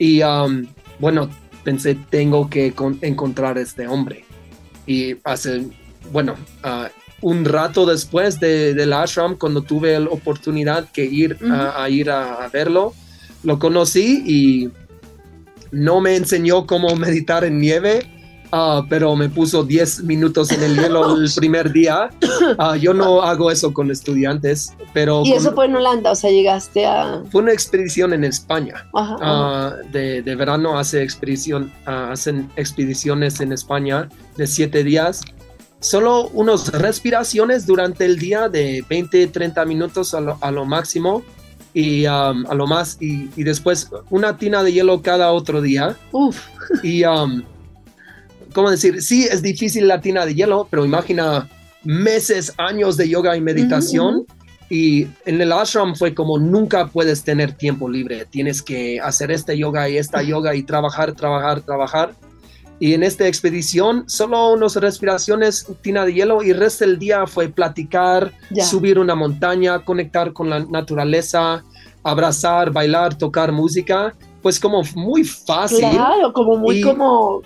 Y 0.00 0.20
bueno, 0.98 1.30
pensé, 1.62 1.94
tengo 1.94 2.50
que 2.50 2.74
encontrar 3.02 3.56
a 3.56 3.60
este 3.60 3.86
hombre. 3.86 4.24
Y 4.84 5.14
hace 5.22 5.70
bueno, 6.10 6.34
uh, 6.64 6.88
un 7.22 7.44
rato 7.44 7.86
después 7.86 8.40
de, 8.40 8.74
del 8.74 8.92
ashram, 8.92 9.36
cuando 9.36 9.62
tuve 9.62 9.98
la 9.98 10.10
oportunidad 10.10 10.88
que 10.90 11.04
ir, 11.04 11.38
a, 11.50 11.88
ir 11.88 12.10
a, 12.10 12.48
verlo, 12.52 12.94
lo 13.42 13.58
conocí 13.58 14.22
y 14.26 14.70
no 15.70 16.00
me 16.00 16.16
enseñó 16.16 16.66
cómo 16.66 16.96
meditar 16.96 17.44
en 17.44 17.58
nieve, 17.58 18.10
uh, 18.52 18.86
pero 18.88 19.14
me 19.16 19.28
puso 19.28 19.64
10 19.64 20.04
minutos 20.04 20.50
en 20.50 20.62
el 20.62 20.76
hielo 20.76 21.16
el 21.16 21.30
primer 21.36 21.70
día. 21.72 22.08
Uh, 22.58 22.76
yo 22.76 22.94
no 22.94 23.20
hago 23.20 23.50
eso 23.50 23.74
con 23.74 23.90
estudiantes, 23.90 24.72
pero... 24.94 25.22
¿Y 25.22 25.34
eso 25.34 25.52
fue 25.52 25.66
en 25.66 25.76
Holanda? 25.76 26.12
O 26.12 26.16
sea, 26.16 26.30
llegaste 26.30 26.86
a... 26.86 27.22
Fue 27.30 27.42
una 27.42 27.52
expedición 27.52 28.14
en 28.14 28.24
España. 28.24 28.86
de, 29.92 30.22
de, 30.22 30.34
verano 30.36 30.78
hace 30.78 31.02
expedición, 31.02 31.70
hacen 31.84 32.50
expediciones 32.56 33.40
en 33.40 33.52
España 33.52 34.08
de 34.38 34.46
7 34.46 34.84
días 34.84 35.20
solo 35.80 36.28
unas 36.28 36.68
respiraciones 36.72 37.66
durante 37.66 38.04
el 38.04 38.18
día 38.18 38.48
de 38.48 38.84
20, 38.88 39.26
30 39.28 39.64
minutos 39.64 40.14
a 40.14 40.50
lo, 40.50 40.64
máximo 40.66 41.22
y 41.72 42.06
um, 42.06 42.46
a 42.46 42.54
lo 42.54 42.66
más 42.66 42.98
y, 43.00 43.28
después 43.42 43.88
una 44.10 44.36
tina 44.36 44.62
de 44.62 44.72
hielo 44.72 45.02
cada 45.02 45.32
otro 45.32 45.60
día. 45.60 45.96
Uf. 46.12 46.38
Y, 46.84 47.04
um, 47.04 47.42
¿cómo 48.52 48.70
decir? 48.70 49.02
Sí, 49.02 49.24
es 49.24 49.42
difícil 49.42 49.88
la 49.88 50.00
tina 50.00 50.24
de 50.24 50.34
hielo, 50.34 50.68
pero 50.70 50.84
imagina 50.84 51.48
meses, 51.82 52.52
años 52.58 52.96
de 52.96 53.08
yoga 53.08 53.36
y 53.36 53.40
meditación. 53.40 54.24
Y 54.68 55.08
en 55.24 55.40
el 55.40 55.50
ashram 55.50 55.96
fue 55.96 56.14
como 56.14 56.38
nunca 56.38 56.86
puedes 56.86 57.24
tener 57.24 57.52
tiempo 57.54 57.88
libre, 57.88 58.24
tienes 58.24 58.62
que 58.62 59.00
hacer 59.00 59.32
este 59.32 59.58
yoga 59.58 59.88
y 59.88 59.96
esta 59.96 60.22
yoga 60.22 60.54
y 60.54 60.62
trabajar, 60.62 61.12
trabajar, 61.12 61.62
trabajar. 61.62 62.14
Y 62.80 62.94
en 62.94 63.02
esta 63.02 63.28
expedición, 63.28 64.04
solo 64.08 64.54
unas 64.54 64.74
respiraciones, 64.74 65.66
tina 65.82 66.06
de 66.06 66.14
hielo, 66.14 66.42
y 66.42 66.50
el 66.50 66.58
resto 66.58 66.86
del 66.86 66.98
día 66.98 67.26
fue 67.26 67.48
platicar, 67.48 68.32
subir 68.68 68.98
una 68.98 69.14
montaña, 69.14 69.84
conectar 69.84 70.32
con 70.32 70.48
la 70.48 70.60
naturaleza, 70.60 71.62
abrazar, 72.02 72.72
bailar, 72.72 73.16
tocar 73.18 73.52
música, 73.52 74.14
pues 74.40 74.58
como 74.58 74.82
muy 74.94 75.24
fácil. 75.24 75.80
Claro, 75.80 76.32
como 76.32 76.56
muy 76.56 76.80
como 76.80 77.42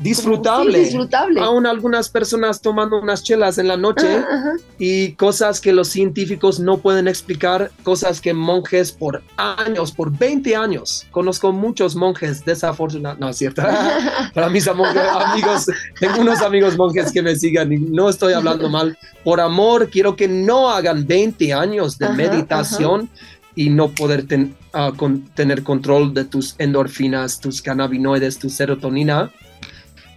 disfrutable. 0.00 0.78
disfrutable. 0.78 1.40
Aún 1.40 1.66
algunas 1.66 2.08
personas 2.08 2.60
tomando 2.60 3.00
unas 3.00 3.22
chelas 3.22 3.58
en 3.58 3.68
la 3.68 3.76
noche 3.76 4.24
y 4.78 5.12
cosas 5.12 5.60
que 5.60 5.72
los 5.72 5.88
científicos 5.88 6.58
no 6.58 6.78
pueden 6.78 7.06
explicar, 7.06 7.70
cosas 7.82 8.20
que 8.20 8.32
monjes 8.34 8.92
por 8.92 9.22
años, 9.36 9.92
por 9.92 10.16
20 10.16 10.56
años, 10.56 11.06
conozco 11.10 11.52
muchos 11.52 11.94
monjes 11.94 12.44
desafortunados, 12.44 13.18
no 13.20 13.28
es 13.28 13.36
cierto, 13.36 13.62
para 14.34 14.48
mis 14.48 14.66
amigos, 14.66 15.66
tengo 15.98 16.20
unos 16.20 16.40
amigos 16.42 16.76
monjes 16.76 17.12
que 17.12 17.22
me 17.22 17.36
sigan 17.36 17.72
y 17.72 17.78
no 17.78 18.08
estoy 18.08 18.32
hablando 18.32 18.68
mal, 18.68 18.96
por 19.22 19.40
amor 19.40 19.90
quiero 19.90 20.16
que 20.16 20.28
no 20.28 20.70
hagan 20.70 21.06
20 21.06 21.52
años 21.52 21.98
de 21.98 22.08
meditación 22.10 23.10
y 23.54 23.68
no 23.68 23.88
poder 23.88 24.26
ah, 24.72 24.92
tener 25.34 25.62
control 25.62 26.14
de 26.14 26.24
tus 26.24 26.54
endorfinas, 26.58 27.40
tus 27.40 27.60
cannabinoides, 27.60 28.38
tu 28.38 28.48
serotonina 28.48 29.30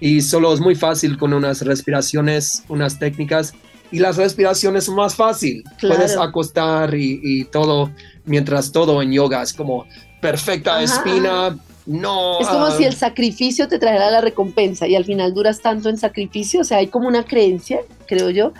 y 0.03 0.19
solo 0.19 0.53
es 0.53 0.59
muy 0.59 0.75
fácil 0.75 1.17
con 1.17 1.33
unas 1.33 1.61
respiraciones, 1.61 2.63
unas 2.67 2.99
técnicas 2.99 3.53
y 3.89 3.99
las 3.99 4.17
respiraciones 4.17 4.83
son 4.83 4.95
más 4.95 5.15
fácil. 5.15 5.63
Puedes 5.79 6.17
acostar 6.17 6.93
y, 6.93 7.45
todo, 7.45 7.89
mientras 8.25 8.73
todo 8.73 9.01
en 9.01 9.13
yoga 9.13 9.41
es 9.41 9.53
como 9.53 9.85
perfecta 10.19 10.83
espina. 10.83 11.57
No. 11.85 12.41
Es 12.41 12.47
como 12.47 12.69
si 12.71 12.83
el 12.83 12.95
sacrificio 12.95 13.69
te 13.69 13.79
trajera 13.79 14.11
la 14.11 14.19
recompensa 14.19 14.87
y 14.87 14.97
al 14.97 15.05
final 15.05 15.33
duras 15.33 15.61
tanto 15.61 15.87
en 15.87 15.97
sacrificio. 15.97 16.59
O 16.59 16.63
sea, 16.65 16.79
hay 16.79 16.87
como 16.87 17.07
una 17.07 17.23
creencia, 17.23 17.79
creo 18.05 18.29
yo, 18.29 18.51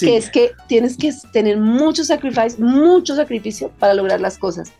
que 0.00 0.18
es 0.18 0.28
que 0.28 0.50
tienes 0.66 0.98
que 0.98 1.14
tener 1.32 1.56
mucho 1.56 2.04
sacrificio, 2.04 2.62
mucho 2.62 3.16
sacrificio 3.16 3.70
para 3.78 3.94
lograr 3.94 4.20
las 4.20 4.36
cosas. 4.36 4.70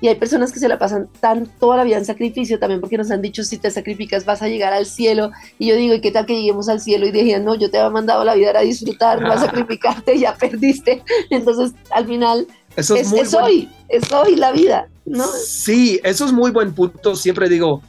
Y 0.00 0.08
hay 0.08 0.16
personas 0.16 0.52
que 0.52 0.58
se 0.58 0.68
la 0.68 0.78
pasan 0.78 1.08
tan 1.20 1.46
toda 1.46 1.78
la 1.78 1.84
vida 1.84 1.96
en 1.96 2.04
sacrificio 2.04 2.58
también 2.58 2.80
porque 2.80 2.98
nos 2.98 3.10
han 3.10 3.22
dicho 3.22 3.42
si 3.44 3.56
te 3.56 3.70
sacrificas 3.70 4.26
vas 4.26 4.42
a 4.42 4.48
llegar 4.48 4.72
al 4.72 4.84
cielo. 4.84 5.30
Y 5.58 5.68
yo 5.68 5.76
digo, 5.76 5.94
¿y 5.94 6.00
qué 6.00 6.10
tal 6.10 6.26
que 6.26 6.36
lleguemos 6.36 6.68
al 6.68 6.80
cielo? 6.80 7.06
Y 7.06 7.12
dijeron, 7.12 7.44
no, 7.44 7.54
yo 7.54 7.70
te 7.70 7.78
había 7.78 7.90
mandado 7.90 8.22
la 8.24 8.34
vida 8.34 8.52
a 8.56 8.62
disfrutar, 8.62 9.22
no 9.22 9.32
a 9.32 9.38
sacrificarte, 9.38 10.18
ya 10.18 10.34
perdiste. 10.34 11.02
Entonces, 11.30 11.72
al 11.90 12.06
final, 12.06 12.46
eso 12.76 12.94
es, 12.94 13.32
hoy, 13.32 13.70
es 13.88 14.12
hoy 14.12 14.36
la 14.36 14.52
vida, 14.52 14.88
¿no? 15.06 15.26
Sí, 15.26 15.98
eso 16.04 16.26
es 16.26 16.32
muy 16.32 16.50
buen 16.50 16.74
punto. 16.74 17.16
Siempre 17.16 17.48
digo, 17.48 17.82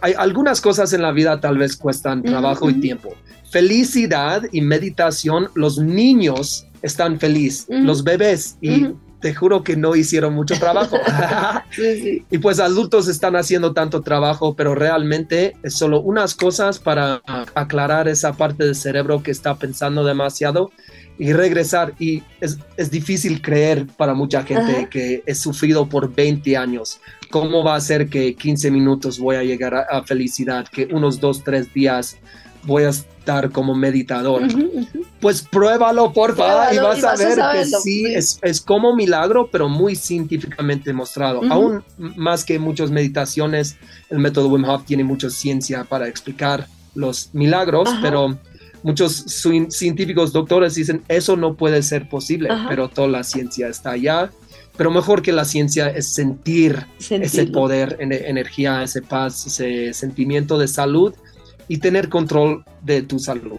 hay 0.00 0.14
algunas 0.16 0.60
cosas 0.60 0.92
en 0.92 1.02
la 1.02 1.12
vida 1.12 1.40
tal 1.40 1.58
vez 1.58 1.76
cuestan 1.76 2.24
trabajo 2.24 2.68
y 2.68 2.80
tiempo. 2.80 3.14
Felicidad 3.50 4.42
y 4.50 4.60
meditación, 4.62 5.48
los 5.54 5.78
niños 5.78 6.66
están 6.82 7.18
felices, 7.18 7.66
los 7.68 8.02
bebés 8.02 8.56
y 8.60 8.88
te 9.20 9.34
juro 9.34 9.62
que 9.62 9.76
no 9.76 9.96
hicieron 9.96 10.34
mucho 10.34 10.58
trabajo. 10.58 10.98
Y 12.30 12.38
pues 12.38 12.58
adultos 12.58 13.08
están 13.08 13.36
haciendo 13.36 13.72
tanto 13.72 14.00
trabajo, 14.02 14.54
pero 14.54 14.74
realmente 14.74 15.56
es 15.62 15.74
solo 15.74 16.00
unas 16.00 16.34
cosas 16.34 16.78
para 16.78 17.22
aclarar 17.54 18.08
esa 18.08 18.32
parte 18.32 18.64
del 18.64 18.74
cerebro 18.74 19.22
que 19.22 19.30
está 19.30 19.56
pensando 19.56 20.04
demasiado 20.04 20.70
y 21.18 21.32
regresar. 21.32 21.94
Y 21.98 22.22
es, 22.40 22.58
difícil 22.90 23.42
creer 23.42 23.86
para 23.86 24.14
mucha 24.14 24.42
gente 24.42 24.88
que 24.90 25.22
he 25.26 25.34
sufrido 25.34 25.88
por 25.88 26.14
20 26.14 26.56
años. 26.56 27.00
¿Cómo 27.30 27.64
va 27.64 27.74
a 27.74 27.80
ser 27.80 28.08
que 28.08 28.34
15 28.34 28.70
minutos 28.70 29.18
voy 29.18 29.36
a 29.36 29.42
llegar 29.42 29.74
a, 29.74 30.02
felicidad? 30.04 30.66
Que 30.68 30.86
unos 30.86 31.20
2, 31.20 31.44
3 31.44 31.74
días 31.74 32.16
voy 32.64 32.84
a 32.84 32.90
como 33.52 33.74
meditador. 33.74 34.42
Pues 35.20 35.42
pruébalo, 35.42 36.12
por 36.12 36.36
favor, 36.36 36.72
y 36.72 36.78
vas, 36.78 37.02
a 37.04 37.16
ver 37.16 37.38
que 37.52 37.64
sí, 37.64 38.06
Es, 38.06 38.38
es, 38.42 38.60
como 38.60 38.94
milagro, 38.94 39.48
pero 39.50 39.68
muy 39.68 39.96
científicamente 39.96 40.90
demostrado. 40.90 41.42
Aún 41.50 41.82
más 41.98 42.44
que 42.44 42.58
muchas 42.58 42.90
meditaciones, 42.90 43.76
el 44.10 44.18
método 44.18 44.48
Wim 44.48 44.64
Hof 44.64 44.84
tiene 44.84 45.04
mucha 45.04 45.30
ciencia 45.30 45.84
para 45.84 46.08
explicar 46.08 46.68
los 46.94 47.30
milagros, 47.34 47.88
pero 48.00 48.38
muchos 48.82 49.24
científicos, 49.70 50.32
doctores 50.32 50.74
dicen, 50.74 51.02
eso 51.08 51.36
no 51.36 51.54
puede 51.54 51.82
ser 51.82 52.08
posible, 52.08 52.48
pero 52.68 52.88
toda 52.88 53.08
la 53.08 53.24
ciencia 53.24 53.68
está 53.68 53.92
allá. 53.92 54.30
Pero 54.76 54.90
mejor 54.90 55.22
que 55.22 55.32
la 55.32 55.46
ciencia 55.46 55.88
es 55.88 56.12
sentir 56.12 56.86
ese 56.98 57.46
poder, 57.46 57.96
energía, 57.98 58.82
ese 58.82 59.00
paz, 59.00 59.46
ese 59.46 59.94
sentimiento 59.94 60.58
de 60.58 60.68
salud 60.68 61.14
y 61.68 61.78
tener 61.78 62.08
control 62.08 62.64
de 62.82 63.02
tu 63.02 63.18
salud. 63.18 63.58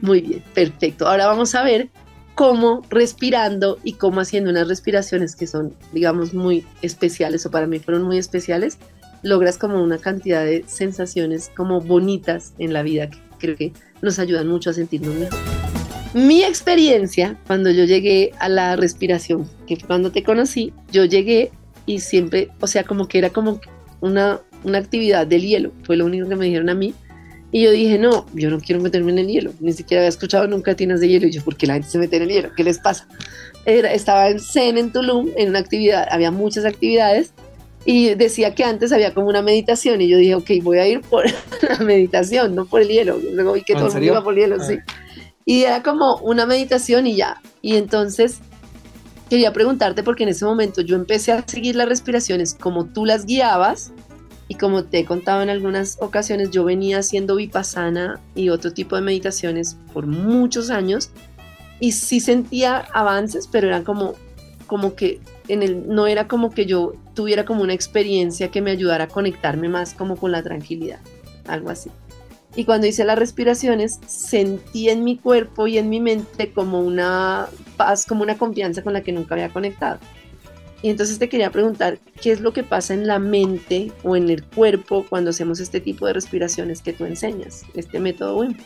Muy 0.00 0.20
bien, 0.20 0.44
perfecto. 0.54 1.06
Ahora 1.06 1.26
vamos 1.26 1.54
a 1.54 1.62
ver 1.62 1.90
cómo 2.34 2.82
respirando 2.88 3.78
y 3.84 3.94
cómo 3.94 4.20
haciendo 4.20 4.50
unas 4.50 4.68
respiraciones 4.68 5.36
que 5.36 5.46
son, 5.46 5.74
digamos, 5.92 6.32
muy 6.34 6.64
especiales 6.80 7.44
o 7.46 7.50
para 7.50 7.66
mí 7.66 7.78
fueron 7.78 8.04
muy 8.04 8.18
especiales, 8.18 8.78
logras 9.22 9.58
como 9.58 9.82
una 9.82 9.98
cantidad 9.98 10.44
de 10.44 10.64
sensaciones 10.66 11.50
como 11.54 11.80
bonitas 11.80 12.54
en 12.58 12.72
la 12.72 12.82
vida 12.82 13.10
que 13.10 13.18
creo 13.38 13.56
que 13.56 13.72
nos 14.00 14.18
ayudan 14.18 14.48
mucho 14.48 14.70
a 14.70 14.72
sentirnos 14.72 15.14
mejor. 15.14 15.38
Mi 16.14 16.42
experiencia 16.42 17.38
cuando 17.46 17.70
yo 17.70 17.84
llegué 17.84 18.32
a 18.38 18.48
la 18.48 18.76
respiración, 18.76 19.48
que 19.66 19.76
cuando 19.78 20.12
te 20.12 20.22
conocí, 20.22 20.72
yo 20.90 21.04
llegué 21.04 21.50
y 21.86 22.00
siempre, 22.00 22.50
o 22.60 22.66
sea, 22.66 22.84
como 22.84 23.08
que 23.08 23.18
era 23.18 23.30
como 23.30 23.60
una, 24.00 24.40
una 24.62 24.78
actividad 24.78 25.26
del 25.26 25.42
hielo, 25.42 25.72
fue 25.84 25.96
lo 25.96 26.04
único 26.04 26.28
que 26.28 26.36
me 26.36 26.46
dijeron 26.46 26.68
a 26.68 26.74
mí, 26.74 26.94
y 27.54 27.64
yo 27.64 27.70
dije, 27.70 27.98
no, 27.98 28.24
yo 28.32 28.48
no 28.48 28.58
quiero 28.58 28.80
meterme 28.80 29.12
en 29.12 29.18
el 29.18 29.26
hielo. 29.28 29.52
Ni 29.60 29.74
siquiera 29.74 30.00
había 30.00 30.08
escuchado 30.08 30.46
nunca 30.46 30.74
tinas 30.74 31.00
de 31.00 31.08
hielo. 31.08 31.26
Y 31.26 31.32
yo, 31.32 31.44
¿por 31.44 31.54
qué 31.54 31.66
la 31.66 31.74
gente 31.74 31.90
se 31.90 31.98
mete 31.98 32.16
en 32.16 32.22
el 32.22 32.30
hielo? 32.30 32.50
¿Qué 32.56 32.64
les 32.64 32.78
pasa? 32.78 33.06
Era, 33.66 33.92
estaba 33.92 34.30
en 34.30 34.40
Zen, 34.40 34.78
en 34.78 34.90
Tulum, 34.90 35.28
en 35.36 35.50
una 35.50 35.58
actividad, 35.58 36.08
había 36.10 36.30
muchas 36.30 36.64
actividades. 36.64 37.34
Y 37.84 38.14
decía 38.14 38.54
que 38.54 38.64
antes 38.64 38.90
había 38.90 39.12
como 39.12 39.28
una 39.28 39.42
meditación. 39.42 40.00
Y 40.00 40.08
yo 40.08 40.16
dije, 40.16 40.34
ok, 40.34 40.50
voy 40.62 40.78
a 40.78 40.88
ir 40.88 41.02
por 41.02 41.26
la 41.68 41.78
meditación, 41.84 42.54
no 42.54 42.64
por 42.64 42.80
el 42.80 42.88
hielo. 42.88 43.18
Luego 43.18 43.52
vi 43.52 43.62
que 43.62 43.74
todo 43.74 43.88
el 43.88 43.92
mundo 43.92 44.06
iba 44.06 44.24
por 44.24 44.32
el 44.32 44.40
hielo, 44.40 44.58
sí. 44.58 44.78
Ah. 44.78 44.92
Y 45.44 45.64
era 45.64 45.82
como 45.82 46.16
una 46.22 46.46
meditación 46.46 47.06
y 47.06 47.16
ya. 47.16 47.42
Y 47.60 47.76
entonces 47.76 48.40
quería 49.28 49.52
preguntarte, 49.52 50.02
porque 50.02 50.22
en 50.22 50.30
ese 50.30 50.46
momento 50.46 50.80
yo 50.80 50.96
empecé 50.96 51.32
a 51.32 51.46
seguir 51.46 51.76
las 51.76 51.88
respiraciones 51.88 52.54
como 52.54 52.86
tú 52.86 53.04
las 53.04 53.26
guiabas 53.26 53.92
y 54.52 54.54
como 54.54 54.84
te 54.84 54.98
he 54.98 55.04
contado 55.06 55.42
en 55.42 55.48
algunas 55.48 55.96
ocasiones, 56.02 56.50
yo 56.50 56.62
venía 56.62 56.98
haciendo 56.98 57.36
vipassana 57.36 58.20
y 58.34 58.50
otro 58.50 58.70
tipo 58.70 58.96
de 58.96 59.00
meditaciones 59.00 59.78
por 59.94 60.06
muchos 60.06 60.68
años 60.68 61.08
y 61.80 61.92
sí 61.92 62.20
sentía 62.20 62.84
avances, 62.92 63.48
pero 63.50 63.68
eran 63.68 63.82
como, 63.82 64.12
como 64.66 64.94
que 64.94 65.20
en 65.48 65.62
el, 65.62 65.88
no 65.88 66.06
era 66.06 66.28
como 66.28 66.50
que 66.50 66.66
yo 66.66 66.92
tuviera 67.14 67.46
como 67.46 67.62
una 67.62 67.72
experiencia 67.72 68.50
que 68.50 68.60
me 68.60 68.72
ayudara 68.72 69.04
a 69.04 69.08
conectarme 69.08 69.70
más 69.70 69.94
como 69.94 70.16
con 70.16 70.32
la 70.32 70.42
tranquilidad, 70.42 71.00
algo 71.48 71.70
así. 71.70 71.90
Y 72.54 72.66
cuando 72.66 72.86
hice 72.86 73.06
las 73.06 73.18
respiraciones, 73.18 74.00
sentí 74.06 74.90
en 74.90 75.02
mi 75.02 75.16
cuerpo 75.16 75.66
y 75.66 75.78
en 75.78 75.88
mi 75.88 76.02
mente 76.02 76.52
como 76.52 76.82
una 76.82 77.46
paz, 77.78 78.04
como 78.04 78.22
una 78.22 78.36
confianza 78.36 78.82
con 78.82 78.92
la 78.92 79.00
que 79.00 79.12
nunca 79.12 79.34
había 79.34 79.48
conectado. 79.48 79.98
Y 80.82 80.90
entonces 80.90 81.18
te 81.18 81.28
quería 81.28 81.50
preguntar, 81.50 82.00
¿qué 82.20 82.32
es 82.32 82.40
lo 82.40 82.52
que 82.52 82.64
pasa 82.64 82.92
en 82.92 83.06
la 83.06 83.20
mente 83.20 83.92
o 84.02 84.16
en 84.16 84.28
el 84.28 84.42
cuerpo 84.44 85.06
cuando 85.08 85.30
hacemos 85.30 85.60
este 85.60 85.80
tipo 85.80 86.06
de 86.06 86.12
respiraciones 86.12 86.82
que 86.82 86.92
tú 86.92 87.04
enseñas, 87.04 87.64
este 87.74 88.00
método 88.00 88.36
WIM? 88.38 88.56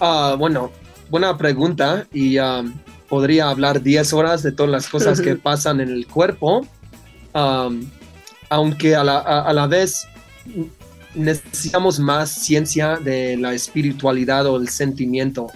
Ah, 0.00 0.36
bueno, 0.38 0.70
buena 1.08 1.36
pregunta 1.38 2.06
y 2.12 2.38
um, 2.38 2.74
podría 3.08 3.48
hablar 3.48 3.82
10 3.82 4.12
horas 4.12 4.42
de 4.42 4.52
todas 4.52 4.70
las 4.70 4.88
cosas 4.88 5.20
que 5.20 5.34
pasan 5.34 5.80
en 5.80 5.88
el 5.88 6.06
cuerpo, 6.06 6.66
um, 7.34 7.82
aunque 8.50 8.94
a 8.94 9.02
la, 9.02 9.18
a 9.18 9.52
la 9.54 9.66
vez 9.66 10.06
necesitamos 11.14 11.98
más 11.98 12.30
ciencia 12.30 12.96
de 12.96 13.36
la 13.36 13.54
espiritualidad 13.54 14.46
o 14.46 14.56
el 14.56 14.68
sentimiento. 14.68 15.48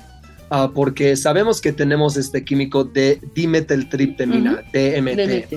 Ah, 0.57 0.71
porque 0.73 1.17
sabemos 1.17 1.61
que 1.61 1.73
tenemos 1.73 2.17
este 2.17 2.45
químico 2.45 2.85
de 2.85 3.21
dimetiltriptamina, 3.35 4.63
DMT. 4.73 5.53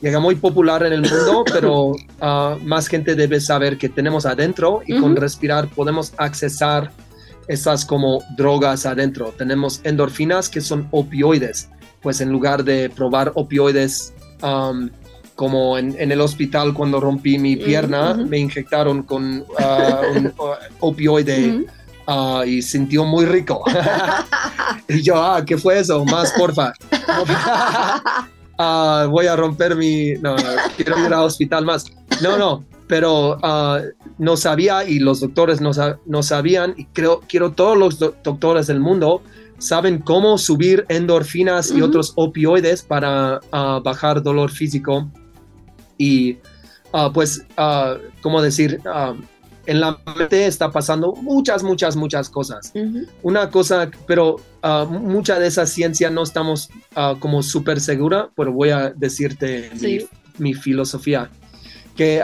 Llega 0.00 0.18
muy 0.18 0.34
popular 0.34 0.82
en 0.82 0.94
el 0.94 1.02
mundo, 1.02 1.44
pero 1.52 1.92
ah, 2.22 2.56
más 2.64 2.86
gente 2.86 3.14
debe 3.14 3.38
saber 3.38 3.76
que 3.76 3.90
tenemos 3.90 4.24
adentro 4.24 4.80
y 4.86 4.98
con 4.98 5.14
respirar 5.14 5.68
podemos 5.68 6.14
accesar 6.16 6.90
esas 7.48 7.84
como 7.84 8.24
drogas 8.34 8.86
adentro. 8.86 9.34
Tenemos 9.36 9.82
endorfinas 9.84 10.48
que 10.48 10.62
son 10.62 10.88
opioides, 10.90 11.68
pues 12.00 12.22
en 12.22 12.32
lugar 12.32 12.64
de 12.64 12.88
probar 12.88 13.32
opioides 13.34 14.14
como 15.34 15.76
en, 15.76 15.94
el 15.98 16.20
hospital 16.22 16.72
cuando 16.72 16.98
rompí 16.98 17.38
mi 17.38 17.56
pierna, 17.56 18.14
me 18.14 18.38
inyectaron 18.38 19.02
con 19.02 19.40
uh, 19.40 20.16
un 20.18 20.32
opioide 20.80 21.66
Ah, 22.12 22.42
y 22.44 22.60
sintió 22.60 23.04
muy 23.04 23.24
rico. 23.24 23.62
y 24.88 25.00
yo, 25.00 25.14
ah, 25.22 25.44
¿qué 25.44 25.56
fue 25.56 25.78
eso? 25.78 26.04
Más, 26.04 26.32
porfa. 26.32 26.72
Ah, 28.62 29.06
voy 29.08 29.26
a 29.26 29.36
romper 29.36 29.74
mi... 29.74 30.12
No, 30.20 30.36
quiero 30.76 30.98
ir 30.98 31.14
al 31.14 31.24
hospital 31.24 31.64
más. 31.64 31.86
No, 32.20 32.36
no, 32.36 32.62
pero 32.88 33.38
ah, 33.42 33.80
no 34.18 34.36
sabía 34.36 34.84
y 34.84 34.98
los 34.98 35.20
doctores 35.20 35.62
no, 35.62 35.70
no, 36.04 36.22
sabían 36.22 36.74
y 36.76 36.84
creo, 36.84 37.22
quiero 37.26 37.52
todos 37.52 37.78
los 37.78 37.98
doctores 37.98 38.66
del 38.66 38.78
mundo 38.78 39.22
saben 39.56 39.98
cómo 40.00 40.36
subir 40.36 40.84
endorfinas 40.90 41.70
y 41.70 41.80
otros 41.80 42.12
opioides 42.16 42.82
para 42.82 43.40
bajar 43.50 44.22
dolor 44.22 44.50
físico. 44.50 45.08
Y 45.96 46.36
pues, 47.14 47.46
uh, 47.56 47.98
¿cómo 48.20 48.42
decir? 48.42 48.78
En 49.66 49.80
la 49.80 49.98
mente 50.16 50.46
está 50.46 50.70
pasando 50.70 51.14
muchas, 51.14 51.62
muchas, 51.62 51.96
muchas 51.96 52.28
cosas. 52.28 52.72
Una 53.22 53.50
cosa, 53.50 53.90
pero 54.06 54.36
mucha 54.88 55.38
de 55.38 55.48
esa 55.48 55.66
ciencia 55.66 56.10
no 56.10 56.22
estamos 56.22 56.70
como 57.18 57.42
súper 57.42 57.80
segura, 57.80 58.30
pero 58.36 58.52
voy 58.52 58.70
a 58.70 58.90
decirte 58.90 59.70
mi, 60.38 60.54
filosofía. 60.54 61.30
Que 61.96 62.22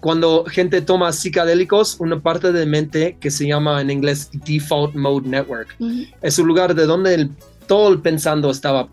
cuando 0.00 0.44
gente 0.44 0.80
toma 0.82 1.12
psicodélicos, 1.12 1.96
una 2.00 2.20
parte 2.20 2.52
de 2.52 2.66
mente 2.66 3.16
que 3.20 3.30
se 3.30 3.46
llama 3.46 3.80
en 3.80 3.90
inglés 3.90 4.30
Default 4.46 4.94
Mode 4.94 5.28
Network, 5.28 5.76
es 6.22 6.38
un 6.38 6.46
lugar 6.46 6.74
de 6.74 6.86
donde 6.86 7.30
todo 7.66 7.92
el 7.92 8.00
pensando 8.00 8.50
estaba, 8.50 8.88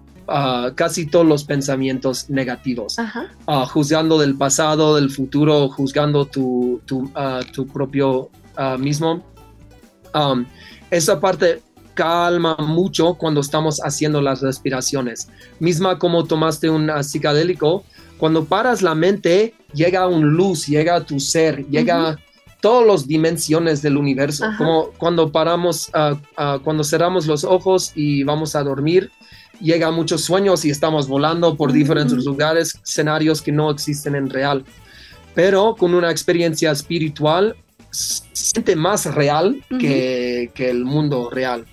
casi 0.75 1.05
todos 1.05 1.25
los 1.25 1.43
pensamientos 1.43 2.29
negativos, 2.29 2.97
uh, 3.47 3.65
juzgando 3.65 4.17
del 4.17 4.35
pasado, 4.35 4.95
del 4.95 5.09
futuro, 5.09 5.69
juzgando 5.69 6.25
tu, 6.25 6.81
tu, 6.85 7.11
tu 7.51 7.67
propio 7.67 8.29
mismo. 8.79 9.23
Um, 10.13 10.45
esa 10.89 11.19
parte 11.19 11.61
calma 11.93 12.55
mucho 12.57 13.15
cuando 13.15 13.41
estamos 13.41 13.79
haciendo 13.83 14.21
las 14.21 14.41
respiraciones. 14.41 15.29
Misma 15.59 15.97
como 15.99 16.25
tomaste 16.25 16.69
un 16.69 16.91
psicodélico, 17.03 17.83
cuando 18.17 18.45
paras 18.45 18.81
la 18.81 18.95
mente, 18.95 19.53
llega 19.73 20.07
un 20.07 20.29
luz, 20.29 20.67
llega 20.67 21.01
tu 21.01 21.19
ser, 21.19 21.65
llega 21.67 22.17
todas 22.61 22.87
las 22.87 23.07
dimensiones 23.07 23.81
del 23.81 23.97
universo. 23.97 24.45
Como 24.57 24.89
cuando 24.97 25.31
paramos, 25.31 25.91
cuando 26.63 26.83
cerramos 26.83 27.27
los 27.27 27.43
ojos 27.43 27.91
y 27.93 28.23
vamos 28.23 28.55
a 28.55 28.63
dormir, 28.63 29.11
llega 29.59 29.91
muchos 29.91 30.21
sueños 30.21 30.65
y 30.65 30.69
estamos 30.69 31.07
volando 31.07 31.55
por 31.55 31.71
diferentes 31.71 32.23
lugares, 32.25 32.79
escenarios 32.83 33.41
que 33.41 33.51
no 33.51 33.69
existen 33.69 34.15
en 34.15 34.29
real. 34.29 34.63
Pero 35.33 35.75
con 35.75 35.93
una 35.93 36.11
experiencia 36.11 36.71
espiritual, 36.71 37.55
se 37.91 38.23
siente 38.33 38.75
más 38.75 39.05
real 39.13 39.63
que, 39.79 40.51
que 40.53 40.69
el 40.69 40.85
mundo 40.85 41.29
real. 41.29 41.65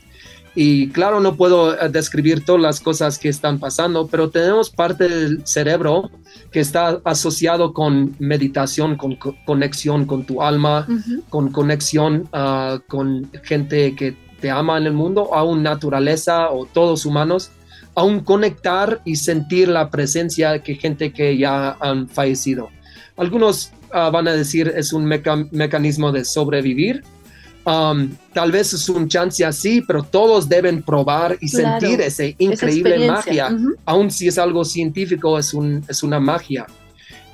Y 0.55 0.89
claro, 0.89 1.21
no 1.21 1.37
puedo 1.37 1.75
eh, 1.75 1.89
describir 1.89 2.45
todas 2.45 2.61
las 2.61 2.81
cosas 2.81 3.19
que 3.19 3.29
están 3.29 3.59
pasando, 3.59 4.07
pero 4.07 4.29
tenemos 4.29 4.69
parte 4.69 5.09
del 5.09 5.47
cerebro 5.47 6.11
que 6.51 6.61
está 6.61 7.01
asociado 7.05 7.73
con 7.73 8.15
meditación, 8.19 8.97
con 8.97 9.17
conexión 9.47 10.05
con 10.05 10.25
tu 10.25 10.43
alma, 10.43 10.87
con 11.31 11.51
conexión 11.51 12.29
ah, 12.33 12.79
con 12.87 13.31
gente 13.43 13.95
que 13.95 14.15
te 14.41 14.51
ama 14.51 14.77
en 14.77 14.87
el 14.87 14.93
mundo, 14.93 15.35
aún 15.35 15.63
naturaleza 15.63 16.51
o 16.51 16.67
todos 16.67 17.07
humanos, 17.07 17.51
aún 17.95 18.21
conectar 18.21 19.01
y 19.05 19.17
sentir 19.17 19.69
la 19.69 19.91
presencia 19.91 20.53
de 20.53 20.75
gente 20.75 21.13
que 21.13 21.37
ya 21.37 21.77
han 21.81 22.09
fallecido. 22.09 22.71
Algunos 23.17 23.73
ah, 23.93 24.11
van 24.11 24.29
a 24.29 24.33
decir 24.33 24.73
es 24.75 24.93
un 24.93 25.05
mecanismo 25.05 26.13
de 26.13 26.25
sobrevivir, 26.25 27.03
Um, 27.65 28.17
tal 28.33 28.51
vez 28.51 28.73
es 28.73 28.89
un 28.89 29.09
chance 29.09 29.45
así, 29.45 29.83
pero 29.83 30.03
todos 30.03 30.49
deben 30.49 30.83
probar 30.83 31.39
y 31.41 31.49
sentir 31.49 32.01
esa 32.01 32.25
increíble 32.39 33.07
magia. 33.07 33.57
Aun 33.85 34.11
si 34.11 34.29
es 34.29 34.39
algo 34.39 34.65
científico, 34.65 35.39
es, 35.39 35.55
un, 35.55 35.85
es 35.89 36.03
una 36.03 36.19
magia. 36.19 36.67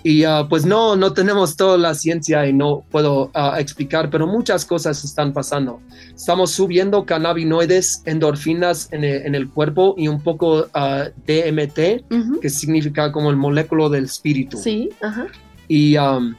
Y 0.09 0.25
uh, 0.25 0.49
pues 0.49 0.65
no, 0.65 0.97
no 0.97 1.13
tenemos 1.13 1.55
toda 1.55 1.77
la 1.77 1.93
ciencia 1.93 2.47
y 2.47 2.55
no 2.55 2.83
puedo 2.91 3.25
uh, 3.35 3.57
explicar, 3.59 4.09
pero 4.09 4.27
muchas 4.27 4.65
cosas 4.65 5.05
están 5.05 5.35
pasando. 5.35 5.83
Estamos 6.17 6.51
subiendo 6.53 7.05
cannabinoides, 7.05 8.05
endorfinas 8.07 8.89
en 8.91 9.05
el, 9.05 9.51
cuerpo 9.51 9.95
y 9.99 10.09
un 10.09 10.23
poco 10.23 10.61
uh, 10.61 11.11
DMT, 11.27 12.41
que 12.41 12.49
significa 12.49 13.13
como 13.13 13.29
el 13.29 13.37
moléculo 13.37 13.91
del 13.91 14.05
espíritu. 14.05 14.57
Sí, 14.57 14.89
ajá. 15.03 15.27
Y 15.69 15.99
um, 15.99 16.35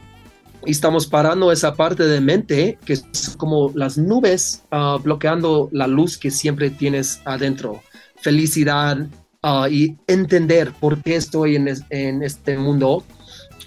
y 0.66 0.72
estamos 0.72 1.06
parando 1.06 1.52
esa 1.52 1.76
parte 1.76 2.02
de 2.08 2.20
mente 2.20 2.76
que 2.84 2.94
es 2.94 3.36
como 3.38 3.70
las 3.76 3.96
nubes 3.96 4.62
ah, 4.72 4.98
bloqueando 5.00 5.68
la 5.70 5.86
luz 5.86 6.18
que 6.18 6.32
siempre 6.32 6.70
tienes 6.70 7.20
adentro. 7.24 7.80
Felicidad 8.16 9.06
ah, 9.44 9.68
y 9.70 9.96
entender 10.08 10.72
por 10.80 11.00
qué 11.02 11.14
estoy 11.14 11.54
en, 11.54 11.68
en 11.88 12.22
este 12.24 12.58
mundo 12.58 13.04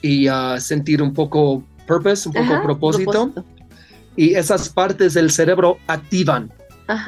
y 0.03 0.29
uh, 0.29 0.59
sentir 0.59 1.01
un 1.01 1.13
poco 1.13 1.63
purpose, 1.87 2.29
un 2.29 2.35
poco 2.35 2.61
propósito. 2.61 3.31
Y 4.15 4.35
esas 4.35 4.69
partes 4.69 5.15
del 5.15 5.31
cerebro 5.31 5.79
activan. 5.87 6.51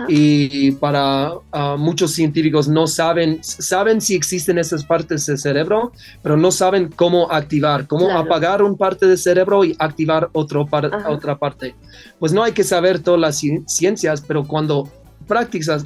Y 0.07 0.71
para 0.71 1.33
ah, 1.51 1.75
muchos 1.77 2.13
científicos 2.13 2.67
no 2.67 2.87
saben, 2.87 3.43
saben 3.43 3.99
si 3.99 4.15
existen 4.15 4.57
esas 4.57 4.85
partes 4.85 5.25
del 5.25 5.37
cerebro, 5.37 5.91
pero 6.23 6.37
no 6.37 6.49
saben 6.49 6.89
cómo 6.95 7.29
activar, 7.29 7.85
cómo 7.85 8.09
apagar 8.09 8.63
un 8.63 8.77
parte 8.77 9.05
del 9.05 9.17
cerebro 9.17 9.65
y 9.65 9.75
activar 9.77 10.29
otro 10.31 10.65
otra 11.07 11.37
parte. 11.37 11.75
Pues 12.19 12.31
no 12.31 12.41
hay 12.41 12.53
que 12.53 12.63
saber 12.63 12.99
todas 12.99 13.19
las 13.19 13.43
ciencias, 13.67 14.21
pero 14.21 14.45
cuando 14.45 14.89
practicas, 15.27 15.85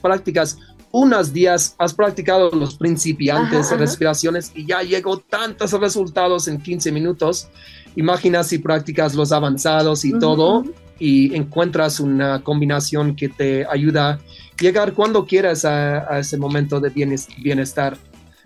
practicas 0.00 0.58
unos 0.94 1.32
días, 1.32 1.74
has 1.78 1.92
practicado 1.92 2.50
los 2.52 2.76
principiantes 2.76 3.76
respiraciones 3.76 4.52
y 4.54 4.64
ya 4.64 4.80
llegó 4.82 5.18
tantos 5.18 5.72
resultados 5.72 6.46
en 6.46 6.60
15 6.60 6.92
minutos. 6.92 7.48
Imagina 7.96 8.44
si 8.44 8.58
practicas 8.58 9.16
los 9.16 9.32
avanzados 9.32 10.04
y 10.04 10.16
todo 10.20 10.62
y 11.00 11.34
encuentras 11.34 11.98
una 11.98 12.44
combinación 12.44 13.16
que 13.16 13.28
te 13.28 13.66
ayuda 13.66 14.10
a 14.12 14.20
llegar 14.62 14.92
cuando 14.92 15.26
quieras 15.26 15.64
a, 15.64 16.20
ese 16.20 16.36
momento 16.36 16.78
de 16.78 16.90
bienestar. 17.38 17.98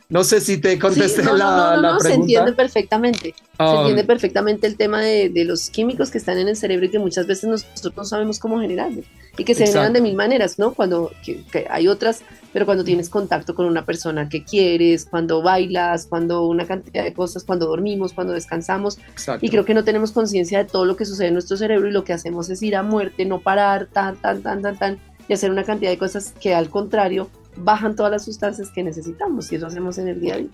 No 0.08 0.24
sé 0.24 0.40
si 0.40 0.56
te 0.56 0.78
contesté 0.78 1.22
la, 1.22 1.32
no, 1.32 1.82
no, 1.82 1.92
no, 1.92 2.00
Se 2.00 2.14
entiende 2.14 2.54
perfectamente. 2.54 3.34
se 3.34 3.44
ah, 3.58 3.74
entiende 3.80 4.04
perfectamente 4.04 4.66
el 4.66 4.78
tema 4.78 5.02
de, 5.02 5.28
de, 5.28 5.44
los 5.44 5.68
químicos 5.68 6.10
que 6.10 6.16
están 6.16 6.38
en 6.38 6.48
el 6.48 6.56
cerebro 6.56 6.86
y 6.86 6.88
que 6.88 6.98
muchas 6.98 7.26
veces 7.26 7.44
nosotros 7.44 7.94
no 7.94 8.04
sabemos 8.06 8.38
cómo 8.38 8.58
generarlos. 8.58 9.04
Y 9.38 9.44
que 9.44 9.54
se 9.54 9.66
generan 9.66 9.92
de 9.92 10.00
mil 10.00 10.14
maneras, 10.14 10.58
¿no? 10.58 10.74
Cuando 10.74 11.12
que, 11.24 11.66
hay 11.70 11.88
otras, 11.88 12.22
pero 12.52 12.66
cuando 12.66 12.84
tienes 12.84 13.08
contacto 13.08 13.54
con 13.54 13.66
una 13.66 13.84
persona 13.84 14.28
que 14.28 14.44
quieres, 14.44 15.04
cuando 15.04 15.42
bailas, 15.42 16.06
cuando 16.06 16.46
una 16.46 16.66
cantidad 16.66 17.04
de 17.04 17.12
cosas, 17.12 17.44
cuando 17.44 17.66
dormimos, 17.66 18.12
cuando 18.12 18.32
descansamos. 18.32 18.98
Y 19.40 19.48
creo 19.48 19.64
que 19.64 19.74
no 19.74 19.84
tenemos 19.84 20.12
conciencia 20.12 20.58
de 20.58 20.64
todo 20.64 20.84
lo 20.84 20.96
que 20.96 21.04
sucede 21.04 21.28
en 21.28 21.34
nuestro 21.34 21.56
cerebro 21.56 21.88
y 21.88 21.92
lo 21.92 22.04
que 22.04 22.12
hacemos 22.12 22.50
es 22.50 22.62
ir 22.62 22.76
a 22.76 22.82
muerte, 22.82 23.24
no 23.24 23.40
parar, 23.40 23.86
tan, 23.86 24.16
tan, 24.16 24.42
tan, 24.42 24.60
tan, 24.62 24.78
tan, 24.78 24.98
y 25.28 25.32
hacer 25.32 25.50
una 25.50 25.64
cantidad 25.64 25.90
de 25.90 25.98
cosas 25.98 26.34
que 26.40 26.54
al 26.54 26.68
contrario 26.68 27.30
bajan 27.56 27.96
todas 27.96 28.12
las 28.12 28.24
sustancias 28.24 28.70
que 28.70 28.82
necesitamos 28.82 29.50
y 29.52 29.56
eso 29.56 29.66
hacemos 29.66 29.98
en 29.98 30.08
el 30.08 30.20
día 30.20 30.34
a 30.34 30.38
día. 30.38 30.48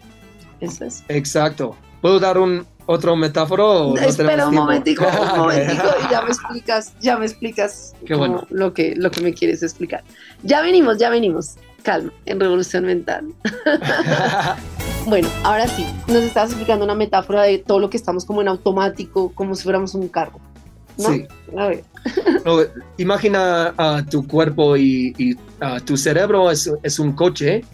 Eso 0.65 0.85
es. 0.85 1.05
Exacto. 1.09 1.77
¿Puedo 2.01 2.21
dar 2.21 2.39
un 2.39 2.67
otro 2.87 3.17
metáforo? 3.17 3.97
Espera 3.97 4.49
un 4.49 4.55
momentico, 4.55 5.05
un 5.05 5.39
momentico 5.39 5.89
y 6.07 6.11
ya 6.11 6.23
me 6.23 6.29
explicas, 6.29 6.93
ya 7.01 7.17
me 7.17 7.27
explicas 7.27 7.95
lo, 8.51 8.75
que, 8.75 8.95
lo 8.97 9.11
que 9.11 9.21
me 9.21 9.33
quieres 9.33 9.63
explicar. 9.63 10.05
Ya 10.43 10.61
venimos, 10.61 10.99
ya 10.99 11.11
venimos. 11.11 11.55
Calma, 11.83 12.13
en 12.25 12.41
Revolución 12.41 12.87
Mental. 12.87 13.27
bueno, 15.07 15.29
ahora 15.43 15.69
sí, 15.69 15.87
nos 16.09 16.23
estás 16.23 16.51
explicando 16.51 16.85
una 16.85 16.95
metáfora 16.95 17.43
de 17.43 17.59
todo 17.59 17.79
lo 17.79 17.91
que 17.91 17.99
estamos 17.99 18.25
como 18.25 18.41
en 18.41 18.49
automático, 18.49 19.33
como 19.35 19.55
si 19.55 19.65
fuéramos 19.65 19.95
un 19.95 20.09
carro. 20.09 20.41
Sí. 20.97 21.27
A 21.59 21.67
ver. 21.67 21.85
imagina 22.97 23.75
uh, 23.79 24.09
tu 24.09 24.27
cuerpo 24.27 24.77
y, 24.77 25.37
tu 25.85 25.97
cerebro 25.97 26.51
es, 26.51 26.71
es, 26.83 26.99
un 26.99 27.13
coche. 27.13 27.65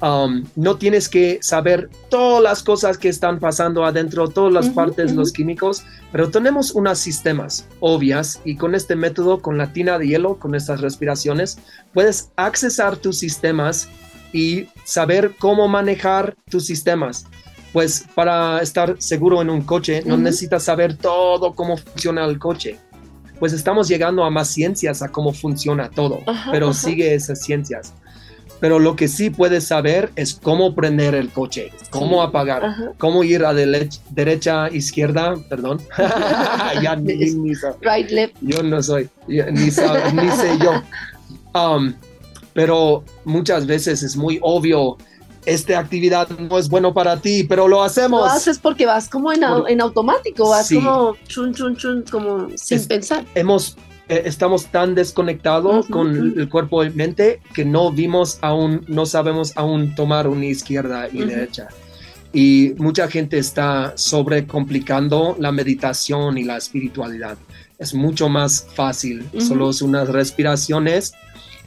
Um, 0.00 0.44
no 0.56 0.76
tienes 0.76 1.08
que 1.08 1.38
saber 1.42 1.90
todas 2.08 2.42
las 2.42 2.62
cosas 2.62 2.98
que 2.98 3.08
están 3.08 3.38
pasando 3.38 3.84
adentro, 3.84 4.28
todas 4.28 4.52
las 4.52 4.68
partes, 4.70 5.14
los 5.14 5.32
químicos, 5.32 5.84
pero 6.12 6.30
tenemos 6.30 6.72
unos 6.72 6.98
sistemas 6.98 7.66
obvias 7.80 8.40
y 8.44 8.56
con 8.56 8.74
este 8.74 8.96
método, 8.96 9.40
con 9.40 9.58
la 9.58 9.72
tina 9.72 9.98
de 9.98 10.08
hielo, 10.08 10.38
con 10.38 10.54
estas 10.54 10.80
respiraciones, 10.80 11.58
puedes 11.92 12.30
accesar 12.36 12.96
tus 12.96 13.18
sistemas 13.18 13.88
y 14.32 14.68
saber 14.84 15.34
cómo 15.38 15.68
manejar 15.68 16.36
tus 16.48 16.66
sistemas 16.66 17.26
pues 17.72 18.06
para 18.14 18.60
estar 18.60 18.96
seguro 18.98 19.42
en 19.42 19.50
un 19.50 19.62
coche 19.62 20.02
no 20.04 20.16
necesitas 20.16 20.64
saber 20.64 20.96
todo 20.96 21.54
cómo 21.54 21.76
funciona 21.76 22.24
el 22.24 22.38
coche. 22.38 22.78
Pues 23.38 23.52
estamos 23.52 23.86
llegando 23.86 24.24
a 24.24 24.30
más 24.30 24.48
ciencias 24.48 25.00
a 25.02 25.10
cómo 25.10 25.32
funciona 25.32 25.90
todo, 25.90 26.20
pero 26.50 26.72
sigue 26.72 27.14
esas 27.14 27.40
ciencias. 27.40 27.94
Pero 28.60 28.78
lo 28.78 28.96
que 28.96 29.06
sí 29.08 29.30
puedes 29.30 29.68
saber 29.68 30.10
es 30.16 30.34
cómo 30.34 30.74
prender 30.74 31.14
el 31.14 31.30
coche, 31.30 31.72
cómo 31.90 32.22
apagar, 32.22 32.94
cómo 32.98 33.22
ir 33.22 33.44
a 33.44 33.54
derecha, 33.54 34.68
izquierda, 34.70 35.36
perdón. 35.48 35.80
ya 36.82 36.96
ni, 36.96 37.14
right, 37.82 38.10
left. 38.10 38.36
Yo 38.40 38.62
no 38.62 38.82
soy, 38.82 39.08
ni, 39.28 39.44
ni 39.44 39.70
sé 39.70 40.58
yo. 40.60 40.82
Um, 41.54 41.94
pero 42.52 43.04
muchas 43.24 43.66
veces 43.66 44.02
es 44.02 44.16
muy 44.16 44.38
obvio 44.42 44.98
esta 45.48 45.78
actividad 45.78 46.28
no 46.28 46.58
es 46.58 46.68
bueno 46.68 46.92
para 46.92 47.16
ti, 47.20 47.44
pero 47.44 47.68
lo 47.68 47.82
hacemos. 47.82 48.20
Lo 48.20 48.26
haces 48.26 48.58
porque 48.58 48.84
vas 48.84 49.08
como 49.08 49.32
en, 49.32 49.42
en 49.68 49.80
automático, 49.80 50.50
vas 50.50 50.68
como 50.68 51.16
chun, 51.26 51.54
chun, 51.54 51.76
chun, 51.76 52.04
como 52.10 52.48
sin 52.56 52.86
pensar. 52.86 53.24
Hemos 53.34 53.76
estamos 54.08 54.66
tan 54.66 54.94
desconectados 54.94 55.86
con 55.86 56.38
el 56.38 56.48
cuerpo 56.48 56.84
y 56.84 56.90
mente 56.90 57.40
que 57.54 57.64
no 57.64 57.92
vimos 57.92 58.38
aún, 58.40 58.84
no 58.88 59.06
sabemos 59.06 59.52
aún 59.56 59.94
tomar 59.94 60.28
una 60.28 60.46
izquierda 60.46 61.08
y 61.12 61.24
derecha. 61.24 61.68
Y 62.32 62.74
mucha 62.78 63.08
gente 63.08 63.38
está 63.38 63.92
sobrecomplicando 63.96 65.36
la 65.38 65.52
meditación 65.52 66.36
y 66.38 66.44
la 66.44 66.56
espiritualidad. 66.56 67.38
Es 67.78 67.94
mucho 67.94 68.28
más 68.28 68.66
fácil, 68.74 69.28
solo 69.38 69.70
es 69.70 69.82
unas 69.82 70.08
respiraciones 70.08 71.12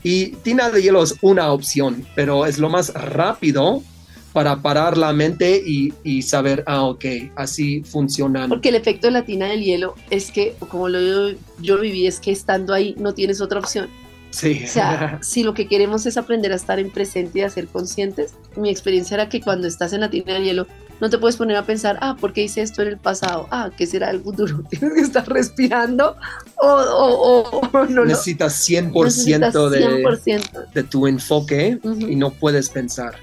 y 0.03 0.27
tina 0.43 0.69
de 0.69 0.81
hielo 0.81 1.03
es 1.03 1.15
una 1.21 1.51
opción, 1.51 2.05
pero 2.15 2.45
es 2.45 2.57
lo 2.57 2.69
más 2.69 2.93
rápido 2.93 3.83
para 4.33 4.61
parar 4.61 4.97
la 4.97 5.13
mente 5.13 5.61
y, 5.65 6.21
saber, 6.21 6.63
ah, 6.67 6.83
ok, 6.83 7.05
así 7.35 7.83
funciona. 7.83 8.47
Porque 8.47 8.69
el 8.69 8.75
efecto 8.75 9.07
de 9.07 9.13
la 9.13 9.25
tina 9.25 9.47
del 9.47 9.63
hielo 9.63 9.95
es 10.09 10.31
que, 10.31 10.55
como 10.69 10.89
lo 10.89 11.35
yo, 11.59 11.79
viví, 11.79 12.07
es 12.07 12.19
que 12.19 12.31
estando 12.31 12.73
ahí 12.73 12.95
no 12.97 13.13
tienes 13.13 13.41
otra 13.41 13.59
opción. 13.59 13.89
Sí. 14.29 14.61
O 14.63 14.67
sea, 14.67 15.19
si 15.23 15.43
lo 15.43 15.53
que 15.53 15.67
queremos 15.67 16.05
es 16.05 16.17
aprender 16.17 16.53
a 16.53 16.55
estar 16.55 16.79
en 16.79 16.89
presente 16.89 17.39
y 17.39 17.41
a 17.41 17.49
ser 17.49 17.67
conscientes, 17.67 18.33
mi 18.55 18.69
experiencia 18.69 19.15
era 19.15 19.29
que 19.29 19.41
cuando 19.41 19.67
estás 19.67 19.91
en 19.93 20.01
la 20.01 20.09
tina 20.09 20.33
del 20.33 20.43
hielo, 20.43 20.67
no 21.01 21.09
te 21.09 21.17
puedes 21.17 21.35
poner 21.35 21.57
a 21.57 21.65
pensar, 21.65 21.97
ah, 21.99 22.15
¿por 22.17 22.31
qué 22.31 22.43
hice 22.43 22.61
esto 22.61 22.83
en 22.83 22.89
el 22.89 22.97
pasado? 22.97 23.47
Ah, 23.49 23.71
¿qué 23.75 23.87
será 23.87 24.11
el 24.11 24.21
futuro? 24.21 24.63
Tienes 24.69 24.93
que 24.93 25.01
estar 25.01 25.27
respirando 25.27 26.15
o, 26.57 26.67
o, 26.67 27.59
o 27.59 27.85
no, 27.89 28.05
Necesitas 28.05 28.69
100%, 28.69 29.69
De, 29.69 30.41
de, 30.73 30.83
tu 30.83 31.07
enfoque 31.07 31.79
y 31.83 32.15
no 32.15 32.29
puedes 32.29 32.69
pensar. 32.69 33.15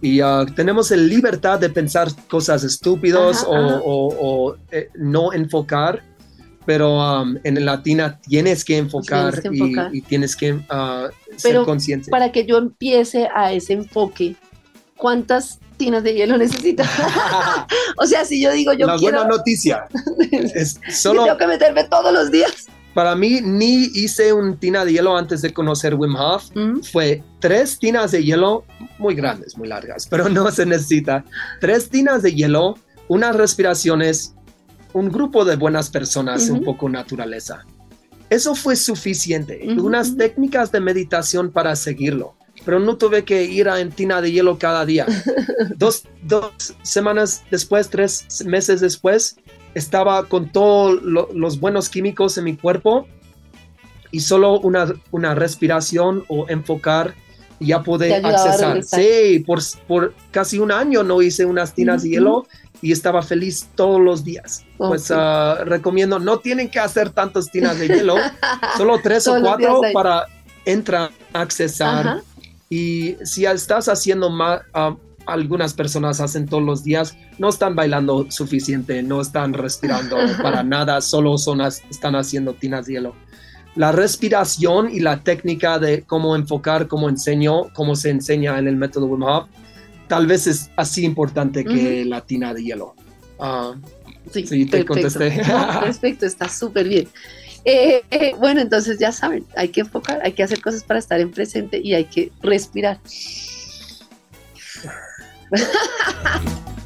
Y 0.00 0.22
uh, 0.22 0.46
tenemos 0.54 0.90
la 0.90 0.96
libertad 0.96 1.58
de 1.58 1.70
pensar 1.70 2.08
cosas 2.28 2.62
estúpidas 2.62 3.44
o, 3.46 4.54
eh, 4.70 4.88
no 4.94 5.32
enfocar 5.32 6.02
pero 6.68 6.98
um, 6.98 7.38
en 7.44 7.64
latina 7.64 8.20
tienes 8.20 8.62
que 8.62 8.76
enfocar, 8.76 9.40
Y, 9.90 10.02
tienes 10.02 10.36
que 10.36 10.52
uh, 10.52 11.08
ser 11.34 11.62
consciente. 11.64 12.10
Para 12.10 12.30
que 12.30 12.44
yo 12.44 12.58
empiece 12.58 13.26
a 13.34 13.52
ese 13.54 13.72
enfoque, 13.72 14.36
¿cuántas 14.94 15.60
tinas 15.78 16.02
de 16.02 16.12
hielo 16.12 16.36
necesitas? 16.36 16.86
o 17.96 18.06
sea, 18.06 18.26
si 18.26 18.42
yo 18.42 18.52
digo 18.52 18.74
yo 18.74 18.86
La 18.86 18.98
quiero... 18.98 19.20
buena 19.20 19.34
noticia 19.34 19.86
es 20.30 20.78
solo... 20.90 21.24
tengo 21.24 21.38
que 21.38 21.46
meterme 21.46 21.84
todos 21.84 22.12
los 22.12 22.30
días. 22.30 22.66
Para 22.98 23.14
mí, 23.14 23.40
ni 23.40 23.84
hice 23.94 24.32
un 24.32 24.56
tina 24.56 24.84
de 24.84 24.94
hielo 24.94 25.16
antes 25.16 25.40
de 25.40 25.52
conocer 25.52 25.94
Wim 25.94 26.16
Hof. 26.16 26.50
Fue 26.90 27.22
tres 27.38 27.78
tinas 27.78 28.10
de 28.10 28.24
hielo 28.24 28.64
muy 28.98 29.14
grandes, 29.14 29.56
muy 29.56 29.68
largas, 29.68 30.08
pero 30.10 30.28
no 30.28 30.50
se 30.50 30.66
necesita. 30.66 31.24
Tres 31.60 31.90
tinas 31.90 32.22
de 32.24 32.34
hielo, 32.34 32.74
unas 33.06 33.36
respiraciones, 33.36 34.34
un 34.94 35.10
grupo 35.10 35.44
de 35.44 35.54
buenas 35.54 35.90
personas, 35.90 36.50
un 36.50 36.64
poco 36.64 36.88
naturaleza. 36.88 37.64
Eso 38.30 38.56
fue 38.56 38.74
suficiente. 38.74 39.60
Unas 39.78 40.16
técnicas 40.16 40.72
de 40.72 40.80
meditación 40.80 41.52
para 41.52 41.76
seguirlo. 41.76 42.34
Pero 42.68 42.80
no 42.80 42.98
tuve 42.98 43.24
que 43.24 43.44
ir 43.44 43.66
a 43.70 43.80
en 43.80 43.90
tina 43.90 44.20
de 44.20 44.30
hielo 44.30 44.58
cada 44.58 44.84
día. 44.84 45.06
dos, 45.76 46.04
dos 46.20 46.52
semanas 46.82 47.42
después, 47.50 47.88
tres 47.88 48.26
meses 48.44 48.82
después, 48.82 49.36
estaba 49.72 50.26
con 50.26 50.52
todos 50.52 51.00
los 51.02 51.60
buenos 51.60 51.88
químicos 51.88 52.36
en 52.36 52.44
mi 52.44 52.56
cuerpo 52.58 53.06
y 54.10 54.20
solo 54.20 54.60
una, 54.60 54.92
una 55.12 55.34
respiración 55.34 56.26
o 56.28 56.46
enfocar 56.50 57.14
ya 57.58 57.82
pude 57.82 58.14
accesar. 58.14 58.84
Sí, 58.84 59.42
por, 59.46 59.60
por 59.86 60.12
casi 60.30 60.58
un 60.58 60.70
año 60.70 61.02
no 61.02 61.22
hice 61.22 61.46
unas 61.46 61.72
tinas 61.74 62.02
de 62.02 62.10
hielo 62.10 62.46
y 62.82 62.92
estaba 62.92 63.22
feliz 63.22 63.66
todos 63.76 63.98
los 63.98 64.24
días. 64.24 64.66
Pues 64.76 65.10
ah, 65.10 65.62
recomiendo, 65.64 66.18
no 66.18 66.40
tienen 66.40 66.68
que 66.68 66.80
hacer 66.80 67.08
tantas 67.08 67.50
tinas 67.50 67.78
de 67.78 67.88
hielo, 67.88 68.16
solo 68.76 69.00
tres 69.02 69.26
o 69.26 69.40
cuatro 69.40 69.80
para 69.94 70.26
entrar, 70.66 71.12
accesar. 71.32 72.20
Y 72.70 73.16
si 73.24 73.46
estás 73.46 73.88
haciendo 73.88 74.30
más, 74.30 74.60
ah, 74.74 74.96
algunas 75.26 75.74
personas 75.74 76.20
hacen 76.20 76.46
todos 76.46 76.62
los 76.62 76.84
días, 76.84 77.16
no 77.38 77.50
están 77.50 77.74
bailando 77.74 78.30
suficiente, 78.30 79.02
no 79.02 79.20
están 79.20 79.52
respirando 79.52 80.16
para 80.42 80.62
nada, 80.62 81.00
solo 81.00 81.36
son, 81.38 81.60
están 81.60 82.16
haciendo 82.16 82.54
tinas 82.54 82.86
de 82.86 82.94
hielo. 82.94 83.14
La 83.76 83.92
respiración 83.92 84.90
y 84.90 85.00
la 85.00 85.22
técnica 85.22 85.78
de 85.78 86.02
cómo 86.02 86.34
enfocar, 86.34 86.88
cómo 86.88 87.08
enseño, 87.08 87.72
cómo 87.74 87.94
se 87.94 88.10
enseña 88.10 88.58
en 88.58 88.66
el 88.66 88.76
método 88.76 89.06
Wim 89.06 89.22
Hof, 89.22 89.46
tal 90.08 90.26
vez 90.26 90.46
es 90.46 90.70
así 90.76 91.04
importante 91.04 91.64
que 91.64 92.04
la 92.04 92.22
tina 92.22 92.54
de 92.54 92.64
hielo. 92.64 92.94
Ah, 93.38 93.74
sí, 94.32 94.66
te 94.66 94.84
contesté. 94.84 95.42
perfecto, 95.80 96.26
está 96.26 96.48
súper 96.48 96.88
bien. 96.88 97.08
Eh, 97.64 98.02
eh, 98.10 98.34
bueno, 98.38 98.60
entonces 98.60 98.98
ya 98.98 99.12
saben, 99.12 99.44
hay 99.56 99.68
que 99.68 99.80
enfocar, 99.80 100.20
hay 100.22 100.32
que 100.32 100.42
hacer 100.42 100.60
cosas 100.60 100.82
para 100.82 100.98
estar 100.98 101.20
en 101.20 101.30
presente 101.30 101.80
y 101.82 101.94
hay 101.94 102.04
que 102.04 102.32
respirar. 102.42 102.98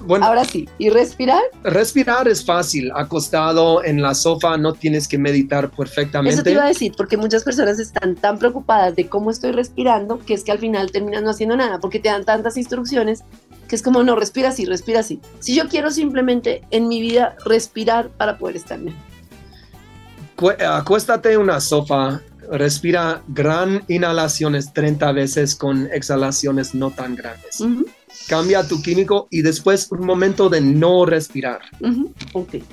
Bueno, 0.05 0.27
Ahora 0.27 0.45
sí, 0.45 0.69
¿y 0.79 0.91
respirar? 0.91 1.41
Respirar 1.63 2.27
es 2.27 2.45
fácil, 2.45 2.91
acostado 2.95 3.85
en 3.85 4.03
la 4.03 4.15
sofá 4.15 4.57
no 4.57 4.73
tienes 4.73 5.07
que 5.07 5.17
meditar 5.17 5.71
perfectamente. 5.71 6.35
Eso 6.35 6.43
te 6.43 6.53
iba 6.53 6.65
a 6.65 6.69
decir, 6.69 6.93
porque 6.97 7.17
muchas 7.17 7.45
personas 7.45 7.79
están 7.79 8.17
tan 8.17 8.39
preocupadas 8.39 8.97
de 8.97 9.09
cómo 9.09 9.31
estoy 9.31 9.53
respirando 9.53 10.19
que 10.19 10.35
es 10.35 10.43
que 10.43 10.53
al 10.53 10.59
final 10.59 10.91
terminan 10.91 11.25
no 11.25 11.31
haciendo 11.31 11.57
nada, 11.57 11.79
porque 11.79 12.01
te 12.01 12.09
dan 12.09 12.25
tantas 12.25 12.57
instrucciones 12.57 13.23
que 13.69 13.77
es 13.77 13.83
como, 13.83 14.03
no, 14.03 14.17
respira 14.17 14.49
así, 14.49 14.65
respira 14.65 15.01
así. 15.01 15.21
Si 15.39 15.55
yo 15.55 15.69
quiero 15.69 15.91
simplemente 15.91 16.63
en 16.71 16.89
mi 16.89 17.01
vida 17.01 17.37
respirar 17.45 18.09
para 18.11 18.39
poder 18.39 18.57
estar 18.57 18.79
bien. 18.79 18.97
Acuéstate 20.69 21.33
en 21.33 21.41
una 21.41 21.61
sofá, 21.61 22.21
respira 22.51 23.23
gran 23.29 23.83
inhalaciones 23.89 24.73
30 24.73 25.13
veces 25.13 25.55
con 25.55 25.89
exhalaciones 25.93 26.75
no 26.75 26.91
tan 26.91 27.15
grandes 27.17 27.63
cambia 28.29 28.67
tu 28.67 28.81
químico 28.83 29.27
y 29.31 29.43
después 29.43 29.91
un 29.91 30.07
momento 30.07 30.49
de 30.49 30.61
no 30.61 31.05
respirar. 31.07 31.61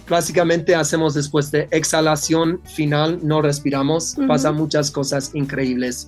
Básicamente 0.08 0.76
hacemos 0.76 1.14
después 1.14 1.52
de 1.52 1.68
exhalación 1.72 2.62
final, 2.64 3.20
no 3.24 3.42
respiramos, 3.42 4.16
pasa 4.28 4.52
muchas 4.52 4.92
cosas 4.92 5.32
increíbles. 5.34 6.08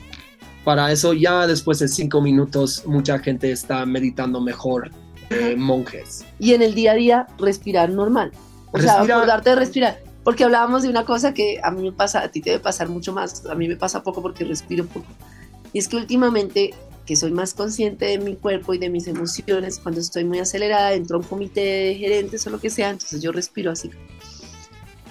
Para 0.63 0.91
eso 0.91 1.13
ya 1.13 1.47
después 1.47 1.79
de 1.79 1.87
cinco 1.87 2.21
minutos 2.21 2.83
mucha 2.85 3.17
gente 3.19 3.51
está 3.51 3.85
meditando 3.85 4.39
mejor, 4.41 4.91
eh, 5.29 5.55
monjes. 5.57 6.23
Y 6.39 6.53
en 6.53 6.61
el 6.61 6.75
día 6.75 6.91
a 6.91 6.95
día 6.95 7.27
respirar 7.39 7.89
normal. 7.89 8.31
O 8.71 8.79
sea, 8.79 9.01
acordarte 9.01 9.49
de 9.49 9.55
respirar. 9.55 10.10
Porque 10.23 10.43
hablábamos 10.43 10.83
de 10.83 10.89
una 10.89 11.05
cosa 11.05 11.33
que 11.33 11.59
a 11.63 11.71
mí 11.71 11.81
me 11.81 11.91
pasa, 11.91 12.21
a 12.21 12.29
ti 12.29 12.41
te 12.41 12.51
debe 12.51 12.61
pasar 12.63 12.89
mucho 12.89 13.11
más, 13.11 13.45
a 13.45 13.55
mí 13.55 13.67
me 13.67 13.75
pasa 13.75 14.03
poco 14.03 14.21
porque 14.21 14.43
respiro 14.43 14.85
poco. 14.85 15.07
Y 15.73 15.79
es 15.79 15.87
que 15.87 15.97
últimamente 15.97 16.73
que 17.05 17.15
soy 17.15 17.31
más 17.31 17.53
consciente 17.53 18.05
de 18.05 18.19
mi 18.19 18.35
cuerpo 18.35 18.73
y 18.73 18.77
de 18.77 18.89
mis 18.89 19.07
emociones 19.07 19.79
cuando 19.79 19.99
estoy 19.99 20.23
muy 20.23 20.39
acelerada, 20.39 20.93
entro 20.93 21.17
a 21.17 21.19
un 21.19 21.25
comité 21.25 21.61
de 21.61 21.95
gerentes 21.95 22.45
o 22.45 22.51
lo 22.51 22.59
que 22.59 22.69
sea, 22.69 22.89
entonces 22.89 23.21
yo 23.21 23.31
respiro 23.31 23.71
así. 23.71 23.89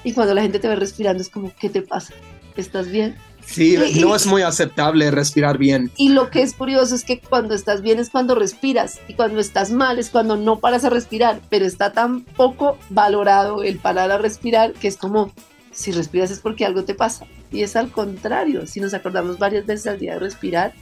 Y 0.04 0.12
cuando 0.12 0.34
la 0.34 0.42
gente 0.42 0.58
te 0.58 0.68
ve 0.68 0.76
respirando 0.76 1.22
es 1.22 1.28
como, 1.28 1.52
¿qué 1.58 1.68
te 1.68 1.82
pasa? 1.82 2.14
¿Estás 2.56 2.88
bien? 2.88 3.16
Sí, 3.50 3.76
no 4.00 4.14
es 4.14 4.26
muy 4.26 4.42
aceptable 4.42 5.10
respirar 5.10 5.58
bien. 5.58 5.90
Y 5.96 6.10
lo 6.10 6.30
que 6.30 6.42
es 6.42 6.54
curioso 6.54 6.94
es 6.94 7.04
que 7.04 7.18
cuando 7.18 7.54
estás 7.54 7.82
bien 7.82 7.98
es 7.98 8.08
cuando 8.08 8.36
respiras 8.36 9.00
y 9.08 9.14
cuando 9.14 9.40
estás 9.40 9.72
mal 9.72 9.98
es 9.98 10.10
cuando 10.10 10.36
no 10.36 10.60
paras 10.60 10.84
a 10.84 10.90
respirar, 10.90 11.40
pero 11.50 11.66
está 11.66 11.92
tan 11.92 12.22
poco 12.22 12.78
valorado 12.90 13.62
el 13.64 13.78
parar 13.78 14.12
a 14.12 14.18
respirar 14.18 14.72
que 14.72 14.86
es 14.86 14.96
como, 14.96 15.32
si 15.72 15.90
respiras 15.90 16.30
es 16.30 16.38
porque 16.38 16.64
algo 16.64 16.84
te 16.84 16.94
pasa. 16.94 17.26
Y 17.50 17.62
es 17.62 17.74
al 17.74 17.90
contrario, 17.90 18.66
si 18.68 18.80
nos 18.80 18.94
acordamos 18.94 19.38
varias 19.38 19.66
veces 19.66 19.88
al 19.88 19.98
día 19.98 20.14
de 20.14 20.20
respirar, 20.20 20.72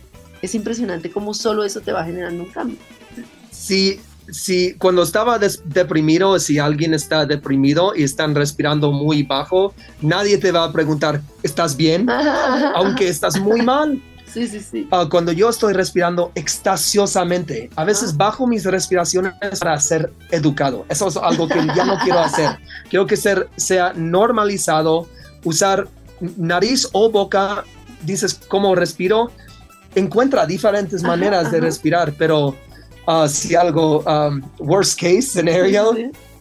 es 0.42 0.54
impresionante 0.54 1.10
cómo 1.10 1.32
solo 1.32 1.64
eso 1.64 1.80
te 1.80 1.92
va 1.92 2.04
generando 2.04 2.44
un 2.44 2.50
cambio. 2.50 2.78
Sí, 3.50 3.98
sí, 4.30 4.74
cuando 4.78 5.02
estaba 5.02 5.38
deprimido, 5.38 6.38
si 6.38 6.58
alguien 6.58 6.94
está 6.94 7.26
deprimido 7.26 7.94
y 7.94 8.02
están 8.02 8.34
respirando 8.34 8.92
muy 8.92 9.22
bajo, 9.22 9.74
nadie 10.00 10.38
te 10.38 10.52
va 10.52 10.64
a 10.64 10.72
preguntar, 10.72 11.20
¿estás 11.42 11.76
bien? 11.76 12.08
Aunque 12.74 13.08
estás 13.08 13.40
muy 13.40 13.62
mal. 13.62 14.02
Sí, 14.26 14.46
sí, 14.46 14.60
sí. 14.60 14.86
Ah, 14.90 15.06
cuando 15.10 15.32
yo 15.32 15.48
estoy 15.48 15.72
respirando 15.72 16.32
extasiosamente, 16.34 17.70
a 17.76 17.84
veces 17.84 18.16
bajo 18.16 18.46
mis 18.46 18.64
respiraciones 18.64 19.32
para 19.58 19.80
ser 19.80 20.12
educado. 20.30 20.84
Eso 20.90 21.08
es 21.08 21.16
algo 21.16 21.48
que 21.48 21.66
ya 21.74 21.84
no 21.86 21.98
quiero 21.98 22.20
hacer. 22.20 22.58
Quiero 22.90 23.06
que 23.06 23.16
ser, 23.16 23.48
sea 23.56 23.94
normalizado, 23.94 25.08
usar 25.44 25.88
nariz 26.36 26.88
o 26.92 27.10
boca. 27.10 27.64
Dices, 28.02 28.38
¿cómo 28.48 28.74
respiro? 28.74 29.30
encuentra 29.94 30.46
diferentes 30.46 31.02
maneras 31.02 31.50
de 31.50 31.60
respirar, 31.60 32.12
pero 32.16 32.56
uh, 33.08 33.26
si 33.26 33.54
algo, 33.54 34.00
um, 34.00 34.42
worst 34.58 35.00
case 35.00 35.22
scenario, 35.22 35.92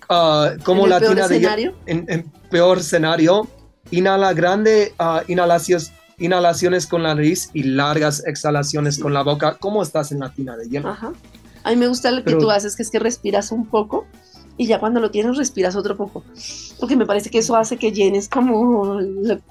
uh, 0.10 0.62
como 0.64 0.86
la 0.86 1.00
tina 1.00 1.28
de 1.28 1.74
en, 1.86 2.06
en, 2.08 2.32
peor 2.52 2.80
escenario, 2.80 3.48
inhala 3.92 4.34
grande, 4.34 4.94
uh, 5.00 5.20
inhalaciones, 5.28 5.92
inhalaciones 6.20 6.86
con 6.86 7.04
la 7.04 7.16
nariz 7.16 7.50
y 7.54 7.64
largas 7.64 8.24
exhalaciones 8.26 9.00
con 9.00 9.14
la 9.14 9.24
boca. 9.24 9.58
¿Cómo 9.60 9.82
estás 9.82 10.12
en 10.12 10.20
la 10.20 10.34
tina 10.34 10.58
de 10.58 10.68
hielo? 10.68 10.90
A 11.64 11.70
mí 11.72 11.76
me 11.76 11.88
gusta 11.88 12.12
lo 12.12 12.24
que 12.24 12.36
tú 12.36 12.52
haces, 12.52 12.76
que 12.76 12.84
es 12.84 12.90
que 12.90 13.00
respiras 13.00 13.52
un 13.52 13.66
poco 13.66 14.06
y 14.58 14.66
ya 14.66 14.80
cuando 14.80 15.00
lo 15.00 15.12
tienes 15.12 15.38
respiras 15.38 15.76
otro 15.76 15.96
poco, 15.96 16.24
porque 16.80 16.96
me 16.96 17.06
parece 17.06 17.30
que 17.30 17.38
eso 17.40 17.56
hace 17.56 17.78
que 17.78 17.92
llenes 17.92 18.28
como 18.28 18.98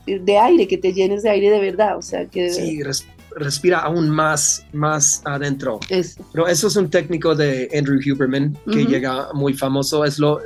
de 0.07 0.39
aire, 0.39 0.67
que 0.67 0.79
te 0.79 0.93
llenes 0.93 1.23
de 1.23 1.31
aire 1.31 1.51
de 1.51 1.61
verdad, 1.61 1.97
o 1.97 2.03
sea 2.03 2.27
que... 2.27 2.51
Sí, 2.51 2.83
respira 3.37 3.81
aún 3.81 4.11
más, 4.11 4.67
más 4.73 5.23
adentro. 5.25 5.79
Pero 6.33 6.49
eso 6.49 6.69
es 6.69 6.77
un 6.77 6.91
técnico 6.91 7.35
de 7.35 7.69
Andrew 7.77 7.99
Huberman 7.99 8.57
que 8.71 8.85
llega 8.87 9.33
muy 9.35 9.55
famoso, 9.55 10.05
es 10.05 10.19
lo 10.19 10.41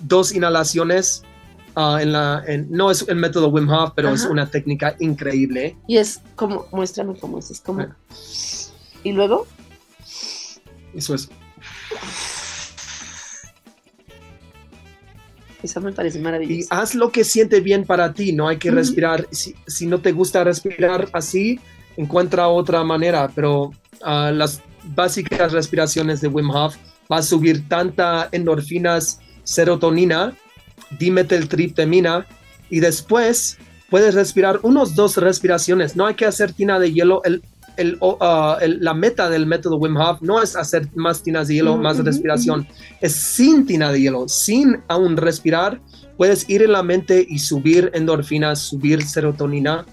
dos 0.00 0.32
inhalaciones 0.32 1.22
ah, 1.76 1.98
en 2.00 2.12
la, 2.12 2.42
no 2.70 2.90
es 2.90 3.06
el 3.08 3.16
método 3.16 3.48
Wim 3.48 3.68
Hof, 3.68 3.92
pero 3.94 4.12
es 4.12 4.24
una 4.24 4.50
técnica 4.50 4.96
increíble. 4.98 5.76
Y 5.86 5.98
es 5.98 6.20
como, 6.34 6.66
muéstrame 6.72 7.14
cómo 7.18 7.38
es, 7.38 7.50
es 7.50 7.60
como... 7.60 7.86
Y 9.04 9.12
luego... 9.12 9.46
Eso 10.94 11.14
es. 11.14 11.28
Eso 15.62 15.80
me 15.80 15.92
parece 15.92 16.18
maravilloso. 16.18 16.60
Y 16.60 16.66
haz 16.70 16.94
lo 16.94 17.12
que 17.12 17.22
siente 17.22 17.60
bien 17.60 17.84
para 17.84 18.14
ti, 18.14 18.32
no 18.32 18.48
hay 18.48 18.56
que 18.56 18.70
respirar. 18.70 19.28
Si, 19.30 19.54
si, 19.66 19.86
no 19.86 20.00
te 20.00 20.12
gusta 20.12 20.42
respirar 20.42 21.08
así, 21.12 21.60
encuentra 22.00 22.48
otra 22.48 22.82
manera, 22.84 23.30
pero 23.34 23.72
ah, 24.02 24.30
las 24.32 24.62
básicas 24.94 25.52
respiraciones 25.52 26.20
de 26.20 26.28
Wim 26.28 26.50
Hof 26.50 26.76
va 27.10 27.18
a 27.18 27.22
subir 27.22 27.68
tanta 27.68 28.28
endorfinas, 28.32 29.20
serotonina, 29.44 30.34
dimetiltriptamina 30.98 32.26
y 32.70 32.80
después 32.80 33.58
puedes 33.88 34.14
respirar 34.14 34.60
unos 34.62 34.94
dos 34.94 35.16
respiraciones. 35.16 35.96
No 35.96 36.06
hay 36.06 36.14
que 36.14 36.26
hacer 36.26 36.52
tina 36.52 36.78
de 36.78 36.92
hielo. 36.92 37.22
El, 37.24 37.42
Ah, 38.20 38.58
la 38.62 38.92
meta 38.92 39.30
del 39.30 39.46
método 39.46 39.76
Wim 39.76 39.96
Hof 39.96 40.20
no 40.20 40.42
es 40.42 40.54
hacer 40.54 40.88
más 40.94 41.22
tinas 41.22 41.48
de 41.48 41.54
hielo, 41.54 41.76
más 41.78 41.98
respiración, 41.98 42.66
es 43.00 43.14
sin 43.14 43.64
tina 43.64 43.90
de 43.90 44.00
hielo, 44.02 44.28
sin 44.28 44.82
aún 44.88 45.16
respirar, 45.16 45.80
puedes 46.18 46.48
ir 46.50 46.62
en 46.62 46.72
la 46.72 46.82
mente 46.82 47.24
y 47.26 47.38
subir 47.38 47.90
endorfinas, 47.94 48.58
subir 48.58 49.02
serotonina. 49.02 49.86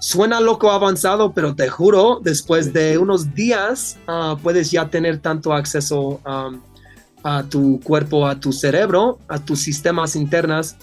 Suena 0.00 0.40
loco 0.40 0.70
avanzado, 0.70 1.32
pero 1.32 1.54
te 1.54 1.68
juro, 1.68 2.20
después 2.22 2.72
de 2.72 2.98
unos 2.98 3.34
días 3.34 3.98
ah, 4.06 4.36
puedes 4.42 4.70
ya 4.70 4.88
tener 4.88 5.18
tanto 5.18 5.52
acceso 5.52 6.20
a 7.24 7.42
tu 7.44 7.80
cuerpo, 7.80 8.26
a 8.26 8.38
tu 8.38 8.52
cerebro, 8.52 9.18
a 9.28 9.44
tus 9.44 9.60
sistemas 9.60 10.14
internas 10.14 10.76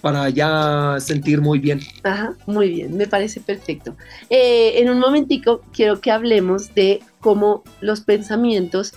para 0.00 0.28
ya 0.30 0.96
sentir 1.00 1.40
muy 1.40 1.58
bien. 1.58 1.80
Ajá, 2.04 2.34
muy 2.46 2.68
bien, 2.68 2.96
me 2.96 3.06
parece 3.06 3.40
perfecto. 3.40 3.96
Eh, 4.30 4.80
en 4.80 4.90
un 4.90 4.98
momentico 4.98 5.62
quiero 5.72 6.00
que 6.00 6.10
hablemos 6.10 6.74
de 6.74 7.00
cómo 7.20 7.64
los 7.80 8.00
pensamientos, 8.02 8.92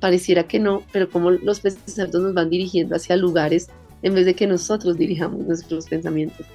pareciera 0.00 0.44
que 0.44 0.58
no, 0.58 0.82
pero 0.92 1.10
cómo 1.10 1.30
los 1.30 1.60
pensamientos 1.60 2.22
nos 2.22 2.34
van 2.34 2.50
dirigiendo 2.50 2.96
hacia 2.96 3.16
lugares 3.16 3.68
en 4.02 4.14
vez 4.14 4.26
de 4.26 4.34
que 4.34 4.46
nosotros 4.46 4.96
dirijamos 4.96 5.46
nuestros 5.46 5.86
pensamientos. 5.86 6.46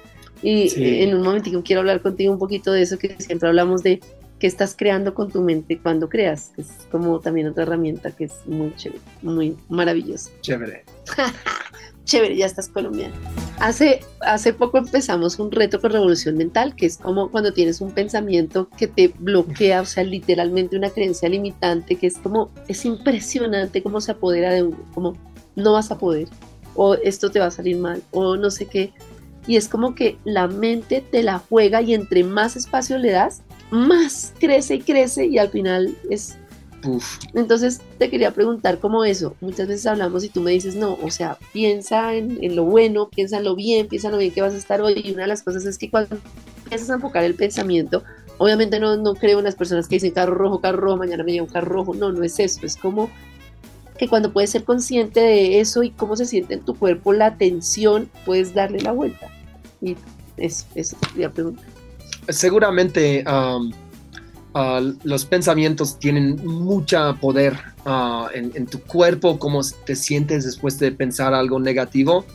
Y 0.42 1.02
en 1.02 1.14
un 1.14 1.22
momentico 1.22 1.62
quiero 1.62 1.80
hablar 1.80 2.02
contigo 2.02 2.32
un 2.32 2.38
poquito 2.38 2.72
de 2.72 2.82
eso 2.82 2.98
que 2.98 3.16
siempre 3.18 3.48
hablamos 3.48 3.82
de 3.82 4.00
qué 4.38 4.48
estás 4.48 4.74
creando 4.76 5.14
con 5.14 5.30
tu 5.30 5.40
mente 5.40 5.78
cuando 5.78 6.08
creas. 6.08 6.52
Es 6.56 6.66
como 6.90 7.20
también 7.20 7.46
otra 7.46 7.62
herramienta 7.62 8.10
que 8.10 8.24
es 8.24 8.34
muy 8.46 8.74
chévere, 8.74 9.00
muy 9.22 9.56
maravillosa. 9.68 10.30
Chévere. 10.40 10.84
chévere, 12.04 12.36
ya 12.36 12.46
estás 12.46 12.68
colombiano. 12.68 13.14
Hace, 13.60 14.00
hace 14.20 14.52
poco 14.52 14.78
empezamos 14.78 15.38
un 15.38 15.52
reto 15.52 15.80
con 15.80 15.92
revolución 15.92 16.36
mental, 16.36 16.74
que 16.74 16.86
es 16.86 16.96
como 16.96 17.30
cuando 17.30 17.52
tienes 17.52 17.80
un 17.80 17.92
pensamiento 17.92 18.68
que 18.76 18.88
te 18.88 19.12
bloquea, 19.16 19.82
o 19.82 19.86
sea, 19.86 20.02
literalmente 20.02 20.76
una 20.76 20.90
creencia 20.90 21.28
limitante, 21.28 21.96
que 21.96 22.08
es 22.08 22.18
como, 22.18 22.50
es 22.66 22.84
impresionante 22.84 23.82
cómo 23.82 24.00
se 24.00 24.12
apodera 24.12 24.52
de 24.52 24.64
uno, 24.64 24.78
como 24.92 25.16
no 25.54 25.74
vas 25.74 25.90
a 25.90 25.98
poder, 25.98 26.28
o 26.74 26.94
esto 26.94 27.30
te 27.30 27.38
va 27.38 27.46
a 27.46 27.50
salir 27.50 27.76
mal, 27.76 28.02
o 28.10 28.36
no 28.36 28.50
sé 28.50 28.66
qué. 28.66 28.92
Y 29.46 29.56
es 29.56 29.68
como 29.68 29.94
que 29.94 30.18
la 30.24 30.46
mente 30.46 31.02
te 31.08 31.22
la 31.22 31.38
juega 31.38 31.82
y 31.82 31.94
entre 31.94 32.24
más 32.24 32.56
espacio 32.56 32.98
le 32.98 33.10
das, 33.10 33.42
más 33.70 34.32
crece 34.38 34.76
y 34.76 34.80
crece 34.82 35.26
y 35.26 35.38
al 35.38 35.50
final 35.50 35.96
es 36.08 36.36
entonces 37.34 37.80
te 37.98 38.10
quería 38.10 38.32
preguntar 38.32 38.78
cómo 38.78 39.04
eso. 39.04 39.36
Muchas 39.40 39.68
veces 39.68 39.86
hablamos 39.86 40.24
y 40.24 40.28
tú 40.28 40.40
me 40.40 40.50
dices, 40.50 40.74
no, 40.74 40.98
o 41.02 41.10
sea, 41.10 41.38
piensa 41.52 42.14
en, 42.14 42.56
lo 42.56 42.64
bueno, 42.64 43.08
piensa 43.08 43.38
en 43.38 43.44
lo 43.44 43.54
bien, 43.54 43.86
piensa 43.86 44.08
en 44.08 44.12
lo 44.12 44.18
bien 44.18 44.32
que 44.32 44.42
vas 44.42 44.54
a 44.54 44.58
estar 44.58 44.80
hoy. 44.80 45.00
Y 45.04 45.12
una 45.12 45.22
de 45.22 45.28
las 45.28 45.42
cosas 45.42 45.64
es 45.64 45.78
que 45.78 45.90
cuando 45.90 46.16
empiezas 46.64 46.90
a 46.90 46.94
enfocar 46.94 47.24
el 47.24 47.34
pensamiento, 47.34 48.02
obviamente 48.38 48.80
no, 48.80 48.96
no 48.96 49.14
creo 49.14 49.38
en 49.38 49.44
las 49.44 49.54
personas 49.54 49.88
que 49.88 49.96
dicen 49.96 50.12
carro 50.12 50.34
rojo, 50.34 50.60
carro 50.60 50.80
rojo, 50.80 50.96
mañana 50.96 51.22
me 51.22 51.32
lleva 51.32 51.46
un 51.46 51.52
carro 51.52 51.72
rojo. 51.72 51.94
No, 51.94 52.10
no 52.10 52.22
es 52.24 52.38
eso. 52.38 52.66
Es 52.66 52.76
como 52.76 53.10
que 54.02 54.08
cuando 54.08 54.32
puedes 54.32 54.50
ser 54.50 54.64
consciente 54.64 55.20
de 55.20 55.60
eso 55.60 55.82
y 55.82 55.90
cómo 55.90 56.16
se 56.16 56.26
siente 56.26 56.54
en 56.54 56.60
tu 56.60 56.74
cuerpo 56.74 57.12
la 57.12 57.36
tensión, 57.36 58.10
puedes 58.26 58.52
darle 58.52 58.80
la 58.80 58.92
vuelta. 58.92 59.28
Y 59.80 59.96
eso, 60.36 60.66
eso 60.74 60.96
te 61.00 61.06
quería 61.08 61.30
preguntar. 61.30 61.64
Seguramente 62.28 63.24
Ah, 64.54 64.82
los 65.04 65.24
pensamientos 65.24 65.98
tienen 65.98 66.44
mucha 66.44 67.14
poder 67.14 67.58
ah, 67.86 68.28
en, 68.34 68.66
tu 68.66 68.80
cuerpo, 68.80 69.38
cómo 69.38 69.62
te 69.86 69.96
sientes 69.96 70.44
después 70.44 70.78
de 70.78 70.92
pensar 70.92 71.32
algo 71.32 71.58
negativo. 71.58 72.26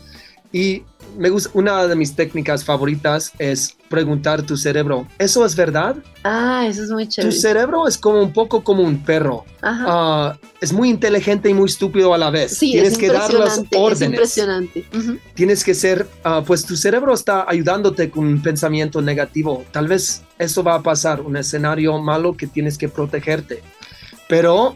Y 0.51 0.83
me 1.17 1.29
gusta, 1.29 1.49
una 1.53 1.87
de 1.87 1.95
mis 1.95 2.15
técnicas 2.15 2.63
favoritas 2.63 3.33
es 3.39 3.75
preguntar 3.89 4.39
a 4.39 4.43
tu 4.43 4.57
cerebro, 4.57 5.07
¿eso 5.17 5.45
es 5.45 5.55
verdad? 5.55 5.95
Ah, 6.23 6.65
eso 6.67 6.83
es 6.83 6.89
muy 6.89 7.07
chévere. 7.07 7.33
Tu 7.33 7.39
cerebro 7.39 7.87
es 7.87 7.97
como 7.97 8.21
un 8.21 8.33
poco 8.33 8.63
como 8.63 8.83
un 8.83 9.03
perro. 9.03 9.45
Uh, 9.63 10.37
es 10.61 10.73
muy 10.73 10.89
inteligente 10.89 11.49
y 11.49 11.53
muy 11.53 11.65
estúpido 11.65 12.13
a 12.13 12.17
la 12.17 12.29
vez. 12.29 12.57
Sí, 12.57 12.71
Tienes 12.71 12.97
que 12.97 13.07
dar 13.07 13.33
las 13.33 13.61
órdenes. 13.75 14.19
Es 14.19 14.37
impresionante. 14.37 14.85
Tienes 15.33 15.63
que 15.63 15.73
ser, 15.73 16.07
uh, 16.25 16.43
pues 16.43 16.65
tu 16.65 16.75
cerebro 16.75 17.13
está 17.13 17.45
ayudándote 17.47 18.09
con 18.09 18.25
un 18.25 18.41
pensamiento 18.41 19.01
negativo. 19.01 19.65
Tal 19.71 19.87
vez 19.87 20.23
eso 20.37 20.63
va 20.63 20.75
a 20.75 20.83
pasar, 20.83 21.21
un 21.21 21.37
escenario 21.37 21.97
malo 21.99 22.35
que 22.35 22.47
tienes 22.47 22.77
que 22.77 22.89
protegerte. 22.89 23.61
Pero 24.27 24.75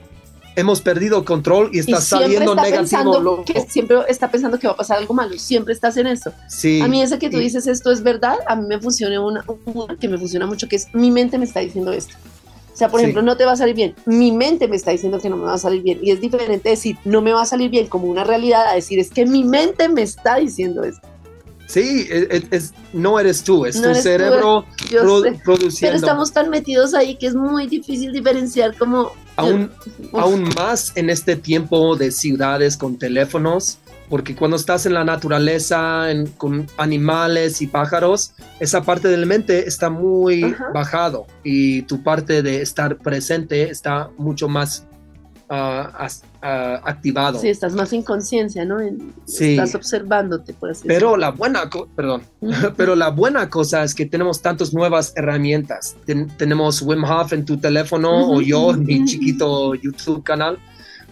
hemos 0.56 0.82
perdido 0.82 1.24
control 1.26 1.70
y 1.74 1.80
está 1.80 2.02
saliendo 2.02 2.56
negativo. 2.56 3.44
Que 3.46 3.62
siempre 3.62 3.98
está 4.08 4.30
pensando 4.30 4.60
que 4.60 4.68
va 4.68 4.74
a 4.74 4.78
pasar 4.78 4.98
algo 4.98 5.14
malo, 5.14 5.38
siempre 5.38 5.74
estás 5.74 5.98
en 5.98 6.08
eso. 6.08 6.32
Sí. 6.48 6.82
A 6.82 6.88
mí 6.88 7.02
ese 7.02 7.20
que 7.20 7.30
tú 7.30 7.38
dices 7.38 7.68
esto 7.68 7.92
es 7.92 8.04
verdad, 8.04 8.38
a 8.48 8.56
mí 8.56 8.68
me 8.68 8.80
funciona 8.80 9.20
una, 9.22 9.46
que 10.00 10.08
me 10.08 10.18
funciona 10.18 10.46
mucho, 10.46 10.68
que 10.68 10.76
es 10.76 10.88
mi 10.94 11.12
mente 11.12 11.38
me 11.38 11.46
está 11.46 11.60
diciendo 11.60 11.92
esto. 11.92 12.16
O 12.74 12.78
sea, 12.78 12.90
por 12.90 13.02
ejemplo, 13.02 13.22
no 13.22 13.36
te 13.36 13.46
va 13.46 13.52
a 13.52 13.58
salir 13.58 13.76
bien. 13.76 13.96
Mi 14.06 14.32
mente 14.32 14.68
me 14.68 14.76
está 14.76 14.92
diciendo 14.92 15.20
que 15.20 15.30
no 15.30 15.38
me 15.38 15.44
va 15.44 15.54
a 15.54 15.58
salir 15.58 15.84
bien. 15.84 16.00
Y 16.02 16.12
es 16.12 16.22
diferente 16.22 16.70
decir 16.70 16.98
no 17.04 17.22
me 17.22 17.34
va 17.34 17.42
a 17.42 17.46
salir 17.46 17.70
bien 17.70 17.88
como 17.88 18.08
una 18.08 18.24
realidad 18.24 18.66
a 18.66 18.74
decir 18.74 18.98
es 18.98 19.12
que 19.12 19.26
mi 19.26 19.44
mente 19.44 19.90
me 19.90 20.02
está 20.02 20.38
diciendo 20.38 20.84
esto. 20.84 21.08
Sí, 21.72 22.06
e, 22.10 22.28
e, 22.30 22.44
es, 22.52 22.74
no 22.92 23.18
eres 23.18 23.44
tú, 23.44 23.66
es 23.66 23.82
tu 23.82 23.96
cerebro 23.96 24.66
produciendo. 25.46 25.78
Pero 25.80 25.96
estamos 25.96 26.34
tan 26.34 26.50
metidos 26.50 26.94
ahí 26.94 27.16
que 27.16 27.28
es 27.28 27.36
muy 27.36 27.68
difícil 27.68 28.12
diferenciar 28.12 28.78
como... 28.78 29.14
Aún, 29.38 29.72
aún 30.12 30.50
más 30.58 30.92
en 30.96 31.10
este 31.10 31.38
tiempo 31.38 31.96
de 31.96 32.12
ciudades 32.12 32.76
con 32.76 32.98
teléfonos, 32.98 33.78
porque 34.10 34.36
cuando 34.36 34.58
estás 34.58 34.86
en 34.86 34.94
la 34.94 35.06
naturaleza, 35.06 36.08
con 36.36 36.68
animales 36.76 37.62
y 37.62 37.68
pájaros, 37.68 38.34
esa 38.60 38.84
parte 38.84 39.08
de 39.08 39.16
la 39.16 39.26
mente 39.26 39.66
está 39.70 39.90
muy 39.90 40.54
bajado 40.74 41.28
y 41.46 41.84
tu 41.84 42.04
parte 42.04 42.44
de 42.44 42.62
estar 42.62 42.98
presente 42.98 43.70
está 43.70 44.10
mucho 44.18 44.50
más 44.50 44.86
activado. 45.52 47.40
Sí, 47.40 47.50
estás 47.50 47.74
más 47.74 47.92
en 47.94 48.04
conciencia, 48.04 48.64
¿no? 48.66 48.80
Estás 48.80 49.76
observándote, 49.76 50.54
por 50.54 50.72
así 50.72 50.88
Pero 50.88 51.18
la 51.18 51.32
buena, 51.32 51.70
perdón, 51.96 52.24
pero 52.78 52.96
la 52.96 53.10
buena 53.10 53.50
cosa 53.50 53.84
es 53.84 53.94
que 53.94 54.06
tenemos 54.06 54.42
tantas 54.42 54.74
nuevas 54.74 55.14
herramientas. 55.16 55.96
tenemos 56.38 56.82
Wim 56.82 57.04
Hof 57.04 57.34
en 57.34 57.46
tu 57.46 57.58
teléfono 57.58 58.32
o 58.32 58.42
yo 58.42 58.72
en 58.72 58.86
mi 58.86 59.06
chiquito 59.06 59.76
YouTube 59.76 60.24
canal 60.24 60.58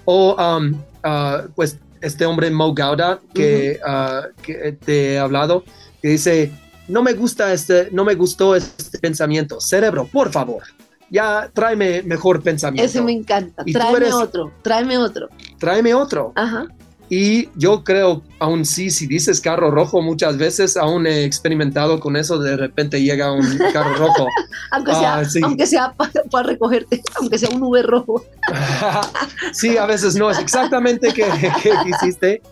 o 0.05 0.35
um, 0.35 0.73
uh, 1.03 1.49
pues 1.55 1.77
este 2.01 2.25
hombre 2.25 2.49
Mo 2.49 2.73
Gauda 2.73 3.19
que, 3.33 3.79
uh, 3.85 4.33
que 4.41 4.71
te 4.71 5.13
he 5.13 5.19
hablado 5.19 5.63
que 6.01 6.07
dice 6.07 6.51
no 6.89 7.03
me 7.03 7.13
gusta 7.13 7.53
este, 7.53 7.89
no 7.91 8.03
me 8.03 8.15
gustó 8.15 8.55
este 8.55 8.97
pensamiento. 8.97 9.61
Cerebro, 9.61 10.07
por 10.07 10.31
favor, 10.31 10.63
ya 11.09 11.49
tráeme 11.53 12.03
mejor 12.03 12.41
pensamiento. 12.41 12.85
Ese 12.85 13.01
me 13.01 13.11
encanta. 13.11 13.63
tráeme 13.65 14.13
otro, 14.13 14.51
tráeme 14.61 14.97
otro. 14.97 15.29
Tráeme 15.57 15.93
otro. 15.93 16.33
Ajá. 16.35 16.67
Y 17.11 17.49
yo 17.55 17.83
creo, 17.83 18.21
aún 18.37 18.65
sí, 18.65 18.91
si 18.91 19.07
dices 19.07 19.41
carro 19.41 19.71
rojo, 19.71 19.99
muchas 19.99 20.37
veces 20.37 20.77
aún 20.77 21.07
he 21.07 21.23
experimentado 21.23 21.99
con 21.99 22.15
eso, 22.15 22.37
de 22.37 22.55
repente 22.55 23.01
llega 23.01 23.31
un 23.31 23.57
carro 23.73 23.95
rojo. 23.95 24.27
aunque, 24.71 24.91
sea, 24.91 25.15
ah, 25.15 25.23
aunque 25.43 25.65
sea 25.65 25.93
para, 25.93 26.47
recogerte, 26.47 27.01
aunque 27.19 27.39
sea 27.39 27.49
un 27.49 27.63
V 27.63 27.81
rojo. 27.81 28.23
sí, 29.53 29.75
a 29.75 29.87
veces 29.87 30.15
no 30.15 30.29
es 30.29 30.37
exactamente 30.37 31.11
que, 31.11 31.23
que 31.63 31.71
hiciste, 31.89 32.43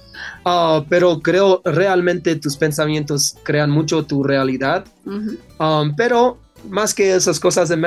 ah, 0.43 0.83
pero 0.89 1.19
creo 1.19 1.61
realmente 1.63 2.35
tus 2.37 2.57
pensamientos 2.57 3.37
crean 3.43 3.69
mucho 3.69 4.05
tu 4.05 4.23
realidad. 4.23 4.85
Ah, 5.59 5.83
pero 5.95 6.39
más 6.69 6.93
que 6.93 7.15
esas 7.15 7.39
cosas 7.39 7.69
de 7.69 7.77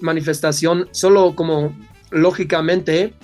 manifestación, 0.00 0.88
solo 0.92 1.34
como 1.34 1.76
lógicamente, 2.10 3.14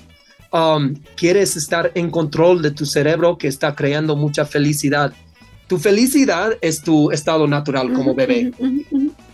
um, 0.53 0.95
quieres 1.17 1.57
estar 1.57 1.91
en 1.95 2.11
control 2.11 2.63
de 2.63 2.71
tu 2.71 2.87
cerebro 2.87 3.39
que 3.39 3.49
está 3.49 3.75
creando 3.75 4.17
mucha 4.17 4.45
felicidad. 4.45 5.13
Tu 5.69 5.79
felicidad 5.79 6.59
es 6.61 6.83
tu 6.83 7.11
estado 7.13 7.47
natural 7.47 7.93
como 7.93 8.15
bebé. 8.15 8.53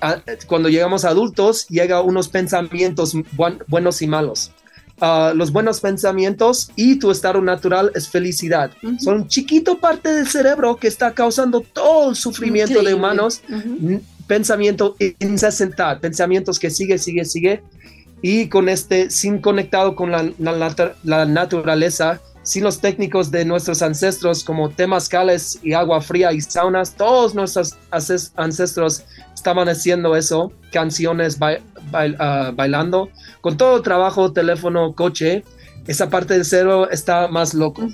Ah, 0.00 0.22
cuando 0.46 0.68
llegamos 0.68 1.04
a 1.04 1.08
adultos, 1.08 1.66
llega 1.68 2.00
unos 2.00 2.28
pensamientos 2.28 3.14
buenos 3.66 4.02
y 4.02 4.06
malos. 4.06 4.52
Ah, 5.00 5.32
los 5.34 5.52
buenos 5.52 5.80
pensamientos 5.80 6.70
y 6.76 6.96
tu 6.96 7.10
estado 7.10 7.40
natural 7.40 7.90
es 7.94 8.08
felicidad. 8.08 8.70
Son 9.00 9.26
chiquito 9.26 9.78
parte 9.78 10.12
del 10.12 10.28
cerebro 10.28 10.76
que 10.76 10.88
está 10.88 11.12
causando 11.12 11.60
todo 11.60 12.10
el 12.10 12.16
sufrimiento 12.16 12.82
de 12.82 12.94
humanos. 12.94 13.42
Pensamiento 14.28 14.94
incesante, 15.18 15.82
pensamientos 16.00 16.58
que 16.58 16.70
sigue, 16.70 16.98
sigue, 16.98 17.24
sigue. 17.24 17.62
Y 18.22 18.48
con 18.48 18.68
este, 18.68 19.10
sin 19.10 19.40
conectado 19.40 19.96
con 19.96 20.12
la, 20.12 21.24
naturaleza, 21.24 22.20
sin 22.42 22.62
los 22.62 22.80
técnicos 22.80 23.30
de 23.30 23.44
nuestros 23.44 23.82
ancestros 23.82 24.44
como 24.44 24.70
temazcales 24.70 25.58
y 25.62 25.72
agua 25.72 26.00
fría 26.00 26.32
y 26.32 26.40
saunas, 26.40 26.94
todos 26.94 27.34
nuestros 27.34 27.76
ancestros 27.90 29.04
estaban 29.34 29.68
haciendo 29.68 30.14
eso, 30.14 30.52
canciones 30.72 31.38
ah, 31.40 32.52
bailando, 32.54 33.08
con 33.40 33.56
todo 33.56 33.82
trabajo, 33.82 34.32
teléfono, 34.32 34.94
coche, 34.94 35.42
esa 35.88 36.08
parte 36.08 36.34
del 36.34 36.44
cerebro 36.44 36.88
está 36.90 37.26
más 37.26 37.54
loco. 37.54 37.88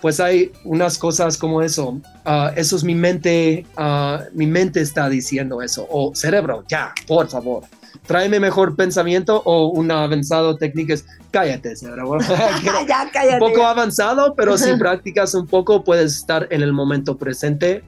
Pues 0.00 0.18
hay 0.18 0.50
unas 0.64 0.98
cosas 0.98 1.36
como 1.36 1.62
eso. 1.62 2.00
Ah, 2.24 2.52
eso 2.56 2.74
es 2.74 2.82
mi 2.82 2.94
mente, 2.94 3.64
ah, 3.76 4.24
mi 4.32 4.46
mente 4.46 4.80
está 4.80 5.08
diciendo 5.08 5.62
eso. 5.62 5.86
O 5.88 6.14
cerebro, 6.14 6.64
ya, 6.68 6.92
por 7.06 7.28
favor 7.28 7.64
tráeme 8.06 8.40
mejor 8.40 8.76
pensamiento 8.76 9.42
o 9.44 9.68
un 9.68 9.90
avanzado 9.90 10.56
técnica 10.56 10.94
es 10.94 11.06
cállate, 11.30 11.76
cerebro. 11.76 12.18
ya, 12.88 13.10
cállate. 13.12 13.44
Un 13.44 13.50
poco 13.50 13.66
avanzado, 13.66 14.34
pero 14.34 14.56
si 14.56 14.74
practicas 14.76 15.34
un 15.34 15.46
poco 15.46 15.84
puedes 15.84 16.16
estar 16.16 16.46
en 16.50 16.62
el 16.62 16.72
momento 16.72 17.16
presente. 17.16 17.84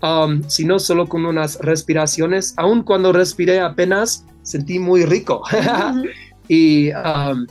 Um, 0.00 0.48
si 0.48 0.64
no, 0.64 0.78
solo 0.78 1.08
con 1.08 1.26
unas 1.26 1.58
respiraciones. 1.58 2.54
Aún 2.56 2.82
cuando 2.82 3.12
respiré 3.12 3.60
apenas, 3.60 4.24
sentí 4.42 4.78
muy 4.78 5.04
rico. 5.04 5.42
y 6.48 6.90
um, 6.92 7.46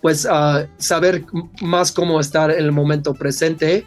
pues 0.00 0.24
uh, 0.24 0.66
saber 0.78 1.24
más 1.60 1.92
cómo 1.92 2.20
estar 2.20 2.50
en 2.50 2.64
el 2.64 2.72
momento 2.72 3.14
presente, 3.14 3.84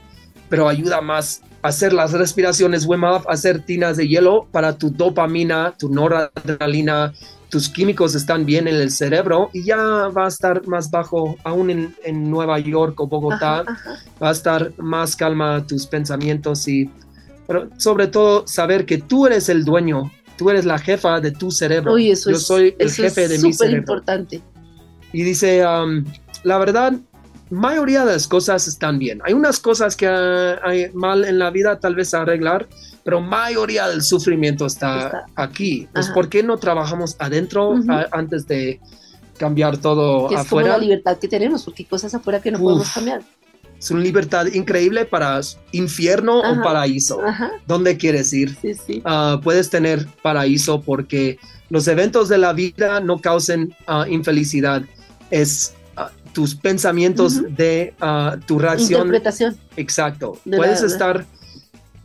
pero 0.49 0.67
ayuda 0.67 1.01
más 1.01 1.41
hacer 1.61 1.93
las 1.93 2.11
respiraciones 2.11 2.85
Wim 2.85 3.03
Hof, 3.03 3.25
hacer 3.27 3.63
tinas 3.63 3.97
de 3.97 4.07
hielo 4.07 4.47
para 4.51 4.77
tu 4.77 4.89
dopamina, 4.89 5.73
tu 5.77 5.89
noradrenalina, 5.89 7.13
tus 7.49 7.69
químicos 7.69 8.15
están 8.15 8.45
bien 8.45 8.67
en 8.67 8.75
el 8.75 8.91
cerebro 8.91 9.49
y 9.53 9.63
ya 9.63 9.77
va 9.77 10.25
a 10.25 10.27
estar 10.27 10.65
más 10.67 10.89
bajo, 10.89 11.35
aún 11.43 11.69
en, 11.69 11.95
en 12.03 12.29
Nueva 12.31 12.59
York 12.59 12.99
o 12.99 13.07
Bogotá, 13.07 13.63
va 14.21 14.29
a 14.29 14.31
estar 14.31 14.71
más 14.77 15.15
calma 15.15 15.65
tus 15.67 15.85
pensamientos 15.85 16.67
y, 16.67 16.89
pero 17.47 17.69
sobre 17.77 18.07
todo 18.07 18.47
saber 18.47 18.85
que 18.85 18.97
tú 18.97 19.27
eres 19.27 19.49
el 19.49 19.65
dueño, 19.65 20.11
tú 20.37 20.49
eres 20.49 20.65
la 20.65 20.79
jefa 20.79 21.19
de 21.19 21.31
tu 21.31 21.51
cerebro. 21.51 21.97
Yo 21.97 22.15
soy 22.15 22.73
el 22.79 22.89
jefe 22.89 23.27
de 23.27 23.37
mi 23.39 23.53
cerebro. 23.53 23.79
importante. 23.79 24.41
Y 25.13 25.23
dice, 25.23 25.65
um, 25.65 26.05
la 26.43 26.57
verdad, 26.57 26.93
mayoría 27.49 28.05
de 28.05 28.13
las 28.13 28.27
cosas 28.27 28.67
están 28.67 28.97
bien. 28.97 29.21
Hay 29.25 29.33
unas 29.33 29.59
cosas 29.59 29.95
que 29.95 30.07
hay 30.07 30.91
mal 30.93 31.25
en 31.25 31.37
la 31.37 31.49
vida, 31.49 31.79
tal 31.79 31.95
vez 31.95 32.13
arreglar, 32.13 32.67
pero 33.03 33.21
mayoría 33.21 33.87
del 33.87 34.01
sufrimiento 34.01 34.65
está, 34.65 35.25
aquí. 35.35 35.87
Pues, 35.93 36.09
¿por 36.09 36.29
qué 36.29 36.43
no 36.43 36.57
trabajamos 36.57 37.15
adentro 37.19 37.75
antes 38.11 38.47
de 38.47 38.79
cambiar 39.37 39.77
todo 39.77 40.29
que 40.29 40.35
es 40.35 40.41
afuera? 40.41 40.69
Como 40.69 40.77
la 40.77 40.83
libertad 40.83 41.17
que 41.17 41.27
tenemos, 41.27 41.63
porque 41.63 41.83
hay 41.83 41.89
cosas 41.89 42.13
afuera 42.13 42.41
que 42.41 42.51
no 42.51 42.59
podemos 42.59 42.89
cambiar. 42.91 43.21
Es 43.77 43.89
una 43.89 44.01
libertad 44.01 44.45
increíble 44.45 45.05
para 45.05 45.41
infierno 45.71 46.39
o 46.39 46.61
paraíso. 46.61 47.19
¿Dónde 47.65 47.97
quieres 47.97 48.31
ir? 48.31 48.55
Sí, 48.61 48.75
sí. 48.75 49.01
Ah, 49.03 49.41
puedes 49.43 49.71
tener 49.71 50.05
paraíso 50.21 50.81
porque 50.81 51.39
los 51.69 51.87
eventos 51.87 52.29
de 52.29 52.37
la 52.37 52.53
vida 52.53 52.99
no 52.99 53.17
causen 53.19 53.75
uh, 53.87 54.05
infelicidad. 54.07 54.83
Es 55.31 55.73
ah, 55.95 56.11
tus 56.33 56.53
pensamientos 56.53 57.41
de 57.55 57.93
tu 58.45 58.59
reacción. 58.59 59.07
Interpretación. 59.07 59.57
Exacto. 59.75 60.37
Puedes 60.43 60.83
estar 60.83 61.25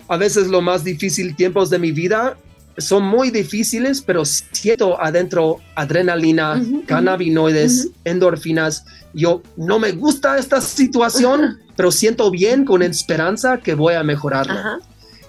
a 0.09 0.17
veces 0.17 0.47
lo 0.49 0.63
más 0.63 0.85
difícil 0.85 1.35
tiempos 1.35 1.71
de 1.71 1.79
mi 1.79 1.93
vida 1.93 2.37
son 2.79 3.05
muy 3.05 3.31
difíciles, 3.31 4.03
pero 4.03 4.25
siento 4.25 5.01
adentro 5.01 5.59
adrenalina, 5.75 6.63
cannabinoides, 6.87 7.89
endorfinas. 8.05 8.85
Yo 9.15 9.43
no 9.57 9.79
me 9.79 9.93
gusta 9.93 10.39
esta 10.39 10.61
situación, 10.61 11.59
pero 11.75 11.91
siento 11.91 12.31
bien 12.31 12.65
con 12.65 12.83
esperanza 12.83 13.59
que 13.59 13.75
voy 13.75 13.95
a 13.95 14.03
mejorarlo. 14.03 14.55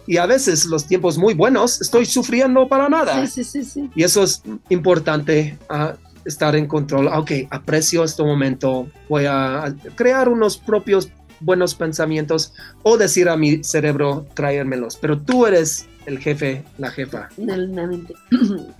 Y 0.05 0.17
a 0.17 0.25
veces 0.25 0.65
los 0.65 0.85
tiempos 0.85 1.17
muy 1.17 1.33
buenos 1.33 1.81
estoy 1.81 2.05
sufriendo 2.05 2.67
para 2.67 2.89
nada. 2.89 3.25
Sí, 3.27 3.43
sí, 3.43 3.63
sí, 3.63 3.89
y 3.95 4.03
eso 4.03 4.23
es 4.23 4.41
importante, 4.69 5.57
uh, 5.69 5.97
estar 6.27 6.55
en 6.55 6.67
control. 6.67 7.07
Ok, 7.07 7.31
aprecio 7.49 8.03
este 8.03 8.23
momento, 8.23 8.87
voy 9.09 9.25
a 9.27 9.73
crear 9.95 10.29
unos 10.29 10.57
propios 10.57 11.09
buenos 11.39 11.75
pensamientos 11.75 12.53
o 12.83 12.97
decir 12.97 13.29
a 13.29 13.37
mi 13.37 13.63
cerebro 13.63 14.25
traérmelos, 14.33 14.97
pero 14.97 15.19
tú 15.19 15.45
eres 15.45 15.87
el 16.05 16.19
jefe, 16.19 16.63
la 16.77 16.89
jefa. 16.91 17.29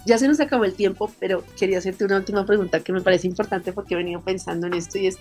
Ya 0.06 0.18
se 0.18 0.28
nos 0.28 0.40
acabó 0.40 0.64
el 0.64 0.74
tiempo, 0.74 1.12
pero 1.20 1.44
quería 1.60 1.80
hacerte 1.80 2.06
una 2.06 2.18
última 2.18 2.46
pregunta 2.46 2.80
que 2.80 2.94
me 2.94 3.02
parece 3.02 3.28
importante 3.28 3.74
porque 3.74 3.94
he 3.94 3.98
venido 3.98 4.22
pensando 4.22 4.68
en 4.68 4.74
esto 4.74 4.98
y 4.98 5.08
es, 5.08 5.18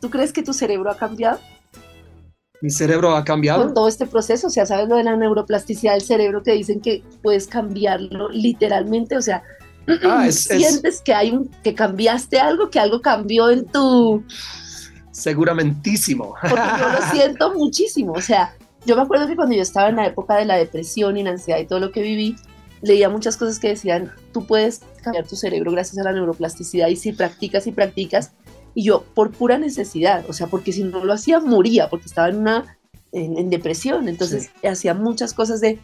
¿tú 0.00 0.10
crees 0.10 0.32
que 0.32 0.42
tu 0.42 0.52
cerebro 0.52 0.90
ha 0.90 0.96
cambiado? 0.96 1.38
¿Mi 2.62 2.70
cerebro 2.70 3.16
ha 3.16 3.24
cambiado? 3.24 3.64
Con 3.64 3.74
todo 3.74 3.88
este 3.88 4.06
proceso, 4.06 4.46
o 4.46 4.50
sea, 4.50 4.64
¿sabes 4.64 4.88
lo 4.88 4.96
de 4.96 5.04
la 5.04 5.16
neuroplasticidad 5.16 5.94
del 5.94 6.02
cerebro 6.02 6.42
que 6.42 6.52
dicen 6.52 6.80
que 6.80 7.02
puedes 7.22 7.48
cambiarlo 7.48 8.28
literalmente? 8.30 9.16
O 9.16 9.22
sea, 9.22 9.42
ah, 10.04 10.30
¿sientes 10.30 11.00
que 11.00 11.14
hay 11.14 11.30
un, 11.30 11.48
que 11.62 11.74
cambiaste 11.74 12.38
algo, 12.38 12.70
que 12.70 12.78
algo 12.78 13.00
cambió 13.00 13.50
en 13.50 13.66
tu 13.66 14.24
seguramentísimo. 15.12 16.34
Porque 16.40 16.56
yo 16.80 16.88
lo 16.88 17.06
siento 17.12 17.54
muchísimo. 17.54 18.12
O 18.12 18.20
sea, 18.20 18.54
yo 18.84 18.96
me 18.96 19.02
acuerdo 19.02 19.28
que 19.28 19.36
cuando 19.36 19.54
yo 19.54 19.62
estaba 19.62 19.88
en 19.88 19.96
la 19.96 20.06
época 20.06 20.36
de 20.36 20.46
la 20.46 20.56
depresión 20.56 21.16
y 21.16 21.22
la 21.22 21.30
ansiedad 21.30 21.60
y 21.60 21.66
todo 21.66 21.78
lo 21.78 21.92
que 21.92 22.02
viví, 22.02 22.36
leía 22.80 23.08
muchas 23.08 23.36
cosas 23.36 23.60
que 23.60 23.68
decían, 23.68 24.12
tú 24.32 24.44
puedes 24.46 24.80
cambiar 25.02 25.26
tu 25.26 25.36
cerebro 25.36 25.70
gracias 25.70 25.98
a 25.98 26.04
la 26.04 26.12
neuroplasticidad 26.12 26.88
y 26.88 26.96
si 26.96 27.12
practicas 27.12 27.66
y 27.66 27.72
practicas. 27.72 28.32
Y 28.74 28.84
yo, 28.84 29.04
por 29.14 29.30
pura 29.30 29.58
necesidad, 29.58 30.24
o 30.28 30.32
sea, 30.32 30.46
porque 30.46 30.72
si 30.72 30.82
no 30.82 31.04
lo 31.04 31.12
hacía, 31.12 31.40
moría, 31.40 31.90
porque 31.90 32.06
estaba 32.06 32.30
en 32.30 32.38
una 32.38 32.78
en, 33.12 33.50
depresión. 33.50 34.08
Entonces, 34.08 34.50
hacía 34.64 34.94
muchas 34.94 35.34
cosas 35.34 35.60
de 35.60 35.78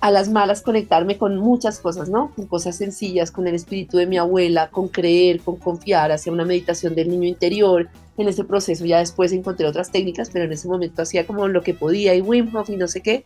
a 0.00 0.10
las 0.10 0.28
malas 0.28 0.62
conectarme 0.62 1.18
con 1.18 1.36
muchas 1.36 1.80
cosas, 1.80 2.08
¿no? 2.08 2.32
Con 2.34 2.46
cosas 2.46 2.76
sencillas, 2.76 3.30
con 3.30 3.46
el 3.46 3.54
espíritu 3.54 3.96
de 3.96 4.06
mi 4.06 4.18
abuela, 4.18 4.70
con 4.70 4.88
creer, 4.88 5.40
con 5.40 5.56
confiar, 5.56 6.12
hacia 6.12 6.32
una 6.32 6.44
meditación 6.44 6.94
del 6.94 7.08
niño 7.08 7.28
interior. 7.28 7.88
En 8.18 8.28
ese 8.28 8.44
proceso 8.44 8.84
ya 8.84 8.98
después 8.98 9.32
encontré 9.32 9.66
otras 9.66 9.90
técnicas, 9.90 10.30
pero 10.32 10.44
en 10.44 10.52
ese 10.52 10.68
momento 10.68 11.02
hacía 11.02 11.26
como 11.26 11.48
lo 11.48 11.62
que 11.62 11.74
podía 11.74 12.14
y 12.14 12.20
Wim 12.20 12.54
Hof 12.54 12.70
y 12.70 12.76
no 12.76 12.88
sé 12.88 13.00
qué. 13.02 13.24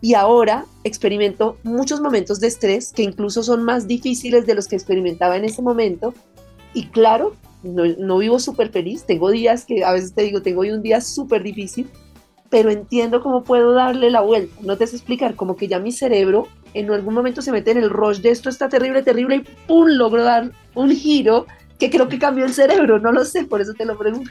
Y 0.00 0.14
ahora 0.14 0.66
experimento 0.84 1.56
muchos 1.62 2.00
momentos 2.00 2.38
de 2.40 2.48
estrés 2.48 2.92
que 2.92 3.02
incluso 3.02 3.42
son 3.42 3.62
más 3.64 3.86
difíciles 3.86 4.46
de 4.46 4.54
los 4.54 4.68
que 4.68 4.76
experimentaba 4.76 5.36
en 5.36 5.44
ese 5.44 5.62
momento. 5.62 6.14
Y 6.74 6.88
claro, 6.88 7.34
no, 7.62 8.18
vivo 8.18 8.38
súper 8.38 8.70
feliz. 8.70 9.04
Tengo 9.04 9.30
días 9.30 9.64
que 9.64 9.84
a 9.84 9.92
veces 9.92 10.12
te 10.12 10.22
digo, 10.22 10.42
tengo 10.42 10.60
hoy 10.60 10.70
un 10.70 10.82
día 10.82 11.00
súper 11.00 11.42
difícil, 11.42 11.88
pero 12.50 12.70
entiendo 12.70 13.22
cómo 13.22 13.44
puedo 13.44 13.72
darle 13.72 14.10
la 14.10 14.20
vuelta. 14.20 14.54
No 14.62 14.76
te 14.76 14.86
sé 14.86 14.96
explicar, 14.96 15.34
como 15.34 15.56
que 15.56 15.68
ya 15.68 15.78
mi 15.78 15.92
cerebro 15.92 16.48
en 16.74 16.90
algún 16.90 17.14
momento 17.14 17.40
se 17.40 17.52
mete 17.52 17.70
en 17.70 17.78
el 17.78 17.90
rush 17.90 18.18
de 18.18 18.30
esto 18.30 18.50
está 18.50 18.68
terrible, 18.68 19.02
terrible 19.02 19.36
y 19.36 19.44
¡pum! 19.66 19.86
logro 19.88 20.22
dar 20.22 20.52
un 20.74 20.90
giro 20.90 21.46
que 21.78 21.90
creo 21.90 22.08
que 22.08 22.18
cambió 22.18 22.44
el 22.44 22.52
cerebro, 22.52 22.98
no 22.98 23.12
lo 23.12 23.24
sé, 23.24 23.44
por 23.44 23.60
eso 23.60 23.72
te 23.74 23.84
lo 23.84 23.96
pregunto. 23.96 24.30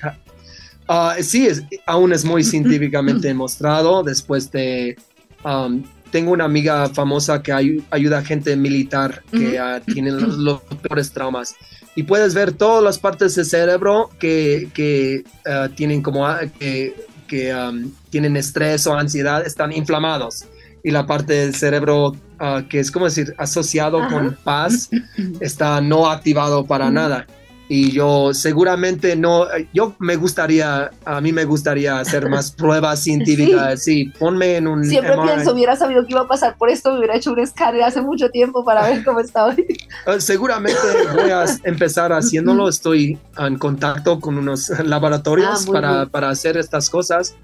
Uh, 0.87 1.21
sí, 1.21 1.47
es, 1.47 1.63
aún 1.85 2.13
es 2.13 2.23
muy 2.23 2.43
científicamente 2.53 3.27
demostrado. 3.27 4.03
Después 4.03 4.51
de, 4.51 4.95
um, 5.43 5.83
tengo 6.11 6.31
una 6.31 6.45
amiga 6.45 6.87
famosa 6.89 7.41
que 7.41 7.51
ayuda 7.89 8.19
a 8.19 8.23
gente 8.23 8.55
militar 8.55 9.23
que 9.31 9.59
uh, 9.59 9.81
tiene 9.91 10.11
los, 10.11 10.61
peores 10.81 11.11
traumas. 11.11 11.55
Y 11.95 12.03
puedes 12.03 12.33
ver 12.33 12.51
todas 12.51 12.83
las 12.83 12.99
partes 12.99 13.35
del 13.35 13.45
cerebro 13.45 14.09
que, 14.19 14.69
que 14.73 15.23
uh, 15.47 15.69
tienen 15.69 16.01
como 16.01 16.27
que 16.59 16.93
que 17.27 17.53
um, 17.53 17.91
tienen 18.09 18.37
estrés 18.37 18.85
o 18.87 18.93
ansiedad 18.93 19.45
están 19.45 19.71
inflamados. 19.71 20.45
Y 20.83 20.91
la 20.91 21.05
parte 21.05 21.33
del 21.33 21.55
cerebro 21.55 22.09
uh, 22.09 22.67
que 22.69 22.79
es 22.79 22.91
como 22.91 23.05
decir 23.05 23.33
asociado 23.37 24.07
con 24.09 24.37
paz 24.43 24.89
está 25.39 25.81
no 25.81 26.09
activado 26.09 26.65
para 26.65 26.91
nada. 26.91 27.25
Y 27.67 27.91
yo 27.91 28.33
seguramente 28.33 29.15
no, 29.15 29.47
yo 29.73 29.95
me 29.97 30.15
gustaría, 30.15 30.91
a 31.03 31.21
mí 31.21 31.31
me 31.31 31.45
gustaría 31.45 31.99
hacer 31.99 32.29
más 32.29 32.51
pruebas 32.57 32.99
científicas, 32.99 33.83
sí. 33.83 34.11
ponme 34.19 34.57
en 34.57 34.67
un... 34.67 34.83
Siempre 34.83 35.15
pienso, 35.23 35.53
hubiera 35.53 35.75
sabido 35.75 36.05
que 36.05 36.11
iba 36.11 36.21
a 36.21 36.27
pasar 36.27 36.57
por 36.57 36.69
esto, 36.69 36.91
me 36.91 36.99
hubiera 36.99 37.15
hecho 37.15 37.31
un 37.31 37.39
escáner 37.39 37.81
hace 37.83 38.01
mucho 38.01 38.29
tiempo 38.29 38.63
para 38.63 38.87
ver 38.87 39.03
cómo 39.03 39.19
estaba. 39.19 39.55
Eh, 40.07 40.19
seguramente 40.19 40.77
voy 41.13 41.31
a 41.31 41.45
empezar 41.63 42.11
haciéndolo, 42.11 42.67
estoy 42.67 43.17
en 43.37 43.57
contacto 43.57 44.19
con 44.19 44.37
unos 44.37 44.69
laboratorios 44.69 45.65
ah, 45.67 45.71
para, 45.71 46.05
para 46.07 46.29
hacer 46.29 46.57
estas 46.57 46.89
cosas, 46.89 47.35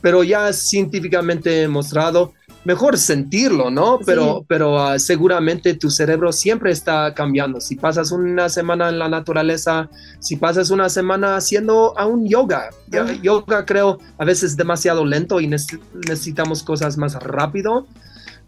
pero 0.00 0.22
ya 0.22 0.52
científicamente 0.52 1.66
mostrado 1.68 2.32
mejor 2.64 2.96
sentirlo, 2.96 3.70
¿no? 3.70 3.98
Pero, 4.04 4.44
pero 4.46 4.78
ah, 4.78 4.98
seguramente 4.98 5.74
tu 5.74 5.90
cerebro 5.90 6.32
siempre 6.32 6.70
está 6.70 7.12
cambiando. 7.14 7.60
Si 7.60 7.76
pasas 7.76 8.12
una 8.12 8.48
semana 8.48 8.88
en 8.88 8.98
la 8.98 9.08
naturaleza, 9.08 9.88
si 10.20 10.36
pasas 10.36 10.70
una 10.70 10.88
semana 10.88 11.36
haciendo 11.36 11.98
aún 11.98 12.28
yoga, 12.28 12.70
yoga 13.22 13.64
creo 13.64 13.98
a 14.18 14.24
veces 14.24 14.56
demasiado 14.56 15.04
lento 15.04 15.40
y 15.40 15.48
necesitamos 15.48 16.62
cosas 16.62 16.96
más 16.96 17.14
rápido. 17.14 17.86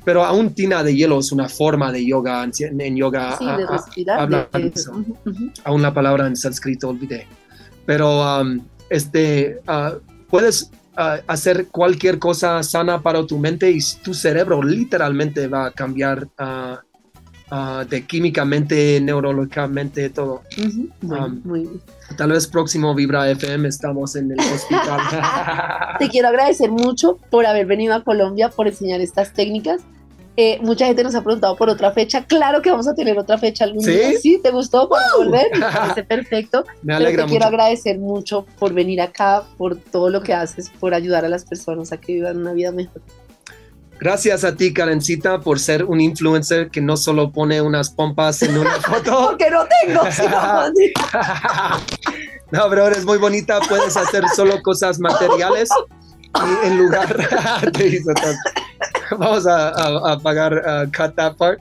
Pero 0.04 0.22
aún 0.22 0.54
tina 0.54 0.82
de 0.84 0.94
hielo 0.94 1.18
es 1.18 1.32
una 1.32 1.48
forma 1.48 1.90
de 1.90 2.04
yoga. 2.04 2.44
En, 2.44 2.96
yoga 2.96 3.38
sí, 3.38 3.46
de 3.46 3.66
respirar, 3.66 4.50
Aún 5.64 5.80
la 5.80 5.94
palabra 5.94 6.26
en 6.26 6.36
sánscrito 6.36 6.90
olvidé. 6.90 7.26
Pero 7.86 8.42
este, 8.90 9.60
uh, 10.96 11.22
hacer 11.26 11.68
cualquier 11.68 12.18
cosa 12.18 12.62
sana 12.62 13.02
para 13.02 13.26
tu 13.26 13.38
mente 13.38 13.70
y 13.70 13.78
tu 14.02 14.14
cerebro 14.14 14.62
literalmente 14.62 15.48
va 15.48 15.66
a 15.66 15.70
cambiar 15.70 16.28
de 17.88 18.04
químicamente, 18.06 19.00
neurológicamente, 19.00 20.10
todo. 20.10 20.42
Um, 21.02 21.78
tal 22.16 22.32
vez 22.32 22.48
próximo 22.48 22.94
Vibra 22.94 23.30
FM 23.30 23.68
estamos 23.68 24.16
en 24.16 24.32
el 24.32 24.40
hospital. 24.40 25.00
Te 25.98 26.08
quiero 26.08 26.28
agradecer 26.28 26.70
mucho 26.70 27.18
por 27.30 27.46
haber 27.46 27.66
venido 27.66 27.94
a 27.94 28.02
Colombia, 28.02 28.48
por 28.48 28.66
enseñar 28.66 29.00
estas 29.00 29.32
técnicas 29.32 29.82
eh, 30.36 30.58
mucha 30.62 30.86
gente 30.86 31.04
nos 31.04 31.14
ha 31.14 31.22
preguntado 31.22 31.56
por 31.56 31.68
otra 31.68 31.92
fecha. 31.92 32.24
Claro 32.24 32.60
que 32.60 32.70
vamos 32.70 32.88
a 32.88 32.94
tener 32.94 33.16
otra 33.18 33.38
fecha 33.38 33.64
algún 33.64 33.84
día. 33.84 34.18
Sí, 34.20 34.40
¿te 34.42 34.50
gustó? 34.50 34.88
¿Para 34.88 35.04
volver? 35.16 35.46
Me 35.52 35.60
parece 35.60 36.02
perfecto. 36.02 36.64
Me 36.82 36.94
alegra 36.94 37.24
te 37.24 37.30
quiero 37.30 37.46
agradecer 37.46 37.98
mucho 37.98 38.44
por 38.58 38.72
venir 38.72 39.00
acá, 39.00 39.44
por 39.56 39.76
todo 39.76 40.10
lo 40.10 40.22
que 40.22 40.34
haces, 40.34 40.70
por 40.80 40.92
ayudar 40.92 41.24
a 41.24 41.28
las 41.28 41.44
personas 41.44 41.92
a 41.92 41.98
que 41.98 42.14
vivan 42.14 42.38
una 42.38 42.52
vida 42.52 42.72
mejor. 42.72 43.00
Gracias 44.00 44.42
a 44.42 44.56
ti, 44.56 44.74
Karencita, 44.74 45.40
por 45.40 45.60
ser 45.60 45.84
un 45.84 46.00
influencer 46.00 46.68
que 46.68 46.80
no 46.80 46.96
solo 46.96 47.30
pone 47.30 47.62
unas 47.62 47.90
pompas 47.90 48.42
en 48.42 48.58
una 48.58 48.70
foto. 48.80 49.28
Porque 49.28 49.48
no 49.50 49.64
tengo. 49.82 50.02
no, 52.50 52.68
pero 52.68 52.88
eres 52.88 53.04
muy 53.04 53.18
bonita. 53.18 53.60
Puedes 53.68 53.96
hacer 53.96 54.24
solo 54.34 54.60
cosas 54.62 54.98
materiales 54.98 55.68
y 56.34 56.66
en 56.66 56.78
lugar. 56.78 57.16
hizo 57.78 58.10
vamos 59.18 59.46
a, 59.46 59.68
a, 60.12 60.18
pagar 60.18 60.52
uh, 60.54 60.90
cut 60.90 61.14
that 61.16 61.36
part. 61.36 61.60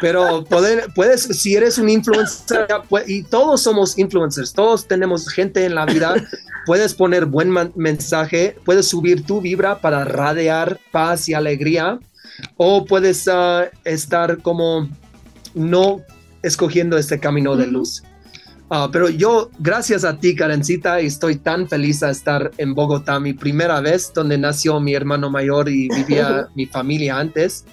Pero 0.00 0.44
poder, 0.44 0.88
puedes, 0.94 1.22
si 1.22 1.54
eres 1.54 1.78
un 1.78 1.88
influencer, 1.88 2.66
y 3.06 3.22
todos 3.22 3.62
somos 3.62 3.96
influencers, 3.96 4.52
todos 4.52 4.88
tenemos 4.88 5.28
gente 5.28 5.64
en 5.64 5.76
la 5.76 5.86
vida, 5.86 6.14
puedes 6.66 6.94
poner 6.94 7.26
buen 7.26 7.50
mensaje, 7.76 8.56
puedes 8.64 8.88
subir 8.88 9.24
tu 9.24 9.40
vibra 9.40 9.80
para 9.80 10.04
radiar 10.04 10.80
paz 10.90 11.28
y 11.28 11.34
alegría, 11.34 12.00
o 12.56 12.84
puedes 12.84 13.26
uh, 13.28 13.68
estar 13.84 14.38
como 14.42 14.88
no 15.54 16.02
escogiendo 16.42 16.98
este 16.98 17.20
camino 17.20 17.56
de 17.56 17.68
luz. 17.68 18.02
Ah, 18.70 18.88
pero 18.90 19.10
yo, 19.10 19.50
gracias 19.58 20.04
a 20.04 20.18
ti, 20.18 20.34
Karencita, 20.34 20.98
estoy 20.98 21.36
tan 21.36 21.68
feliz 21.68 22.00
de 22.00 22.10
estar 22.10 22.50
en 22.56 22.74
Bogotá, 22.74 23.20
mi 23.20 23.34
primera 23.34 23.80
vez, 23.80 24.10
donde 24.14 24.38
nació 24.38 24.80
mi 24.80 24.94
hermano 24.94 25.30
mayor 25.30 25.68
y 25.68 25.88
vivía 25.88 26.48
mi 26.54 26.66
familia 26.66 27.18
antes. 27.18 27.66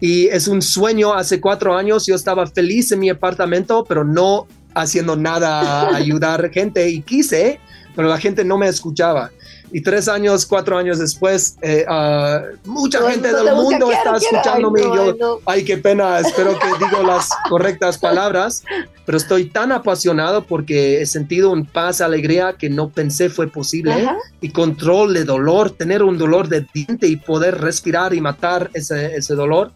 Y 0.00 0.26
es 0.26 0.48
un 0.48 0.62
sueño, 0.62 1.12
hace 1.14 1.40
cuatro 1.40 1.76
años 1.76 2.06
yo 2.06 2.14
estaba 2.14 2.46
feliz 2.46 2.90
en 2.92 3.00
mi 3.00 3.10
apartamento, 3.10 3.84
pero 3.86 4.04
no 4.04 4.48
haciendo 4.74 5.16
nada 5.16 5.60
a 5.60 5.96
ayudar 5.96 6.50
gente 6.50 6.88
y 6.88 7.02
quise, 7.02 7.60
pero 7.94 8.08
la 8.08 8.18
gente 8.18 8.44
no 8.44 8.58
me 8.58 8.68
escuchaba. 8.68 9.30
Y 9.74 9.80
tres 9.80 10.06
años, 10.06 10.44
cuatro 10.44 10.76
años 10.76 10.98
después, 10.98 11.56
eh, 11.62 11.84
ah, 11.88 12.42
mucha 12.66 13.10
gente 13.10 13.32
del 13.32 13.54
mundo 13.54 13.90
está 13.90 14.16
escuchándome 14.16 14.80
y 14.80 14.84
yo, 14.84 15.40
ay, 15.46 15.64
qué 15.64 15.78
pena, 15.78 16.18
espero 16.18 16.58
que 16.58 16.66
digo 16.78 17.02
las 17.06 17.30
correctas 17.48 17.96
palabras, 17.96 18.64
pero 19.06 19.16
estoy 19.16 19.46
tan 19.46 19.72
apasionado 19.72 20.44
porque 20.44 21.00
he 21.00 21.06
sentido 21.06 21.50
un 21.50 21.64
paz, 21.64 22.02
alegría 22.02 22.54
que 22.58 22.68
no 22.68 22.90
pensé 22.90 23.30
fue 23.30 23.48
posible 23.48 24.06
y 24.42 24.50
control 24.50 25.14
de 25.14 25.24
dolor, 25.24 25.70
tener 25.70 26.02
un 26.02 26.18
dolor 26.18 26.48
de 26.48 26.66
diente 26.74 27.06
y 27.06 27.16
poder 27.16 27.58
respirar 27.58 28.12
y 28.12 28.20
matar 28.20 28.70
ese, 28.74 29.16
ese 29.16 29.34
dolor 29.34 29.72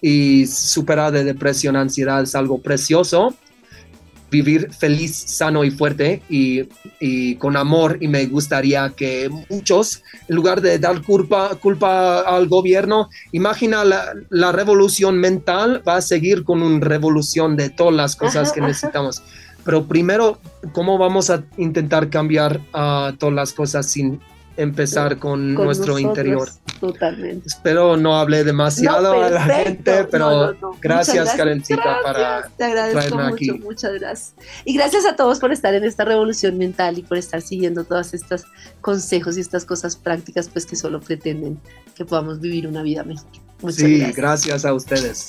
y 0.00 0.46
superar 0.46 1.12
de 1.12 1.22
depresión, 1.22 1.76
ansiedad 1.76 2.24
es 2.24 2.34
algo 2.34 2.60
precioso 2.60 3.36
vivir 4.30 4.72
feliz, 4.72 5.14
sano 5.14 5.64
y 5.64 5.70
fuerte 5.70 6.22
y, 6.28 6.68
y, 7.00 7.36
con 7.36 7.56
amor 7.56 7.98
y 8.00 8.08
me 8.08 8.26
gustaría 8.26 8.90
que 8.90 9.30
muchos, 9.48 10.02
en 10.28 10.36
lugar 10.36 10.60
de 10.60 10.78
dar 10.78 11.02
culpa, 11.02 11.54
culpa 11.56 12.20
al 12.20 12.48
gobierno, 12.48 13.08
imagina 13.32 13.84
la, 13.84 14.12
la 14.30 14.52
revolución 14.52 15.18
mental 15.18 15.82
va 15.86 15.96
a 15.96 16.02
seguir 16.02 16.44
con 16.44 16.62
una 16.62 16.84
revolución 16.84 17.56
de 17.56 17.70
todas 17.70 17.94
las 17.94 18.16
cosas 18.16 18.52
que 18.52 18.60
necesitamos. 18.60 19.22
Pero 19.64 19.86
primero, 19.86 20.38
¿cómo 20.72 20.96
vamos 20.98 21.30
a 21.30 21.44
intentar 21.56 22.08
cambiar 22.08 22.60
uh, 22.74 23.14
todas 23.18 23.34
las 23.34 23.52
cosas 23.52 23.86
sin 23.86 24.20
empezar 24.58 25.18
con, 25.18 25.54
nuestro 25.54 25.98
interior. 25.98 26.50
Totalmente. 26.80 27.46
Espero 27.46 27.96
no 27.96 28.18
hable 28.18 28.42
demasiado 28.42 29.12
a 29.12 29.30
la 29.30 29.42
gente, 29.42 30.04
pero 30.04 30.54
gracias, 30.82 31.32
Karencita, 31.34 32.00
para 32.02 32.50
Te 32.56 32.64
agradezco 32.64 33.16
mucho, 33.16 33.56
muchas 33.58 33.92
gracias. 33.94 34.34
Y 34.64 34.74
gracias 34.74 35.06
a 35.06 35.14
todos 35.14 35.38
por 35.38 35.52
estar 35.52 35.74
en 35.74 35.84
esta 35.84 36.04
revolución 36.04 36.58
mental 36.58 36.98
y 36.98 37.02
por 37.02 37.18
estar 37.18 37.40
siguiendo 37.40 37.84
todas 37.84 38.14
estas 38.14 38.44
consejos 38.80 39.38
y 39.38 39.40
estas 39.40 39.64
cosas 39.64 39.96
prácticas, 39.96 40.48
pues 40.48 40.66
que 40.66 40.74
solo 40.74 41.00
pretenden 41.00 41.60
que 41.94 42.04
podamos 42.04 42.40
vivir 42.40 42.66
una 42.66 42.82
vida 42.82 43.04
mejor. 43.04 43.30
Muchas 43.62 43.76
sí, 43.76 44.12
gracias 44.12 44.64
a 44.64 44.74
ustedes. 44.74 45.28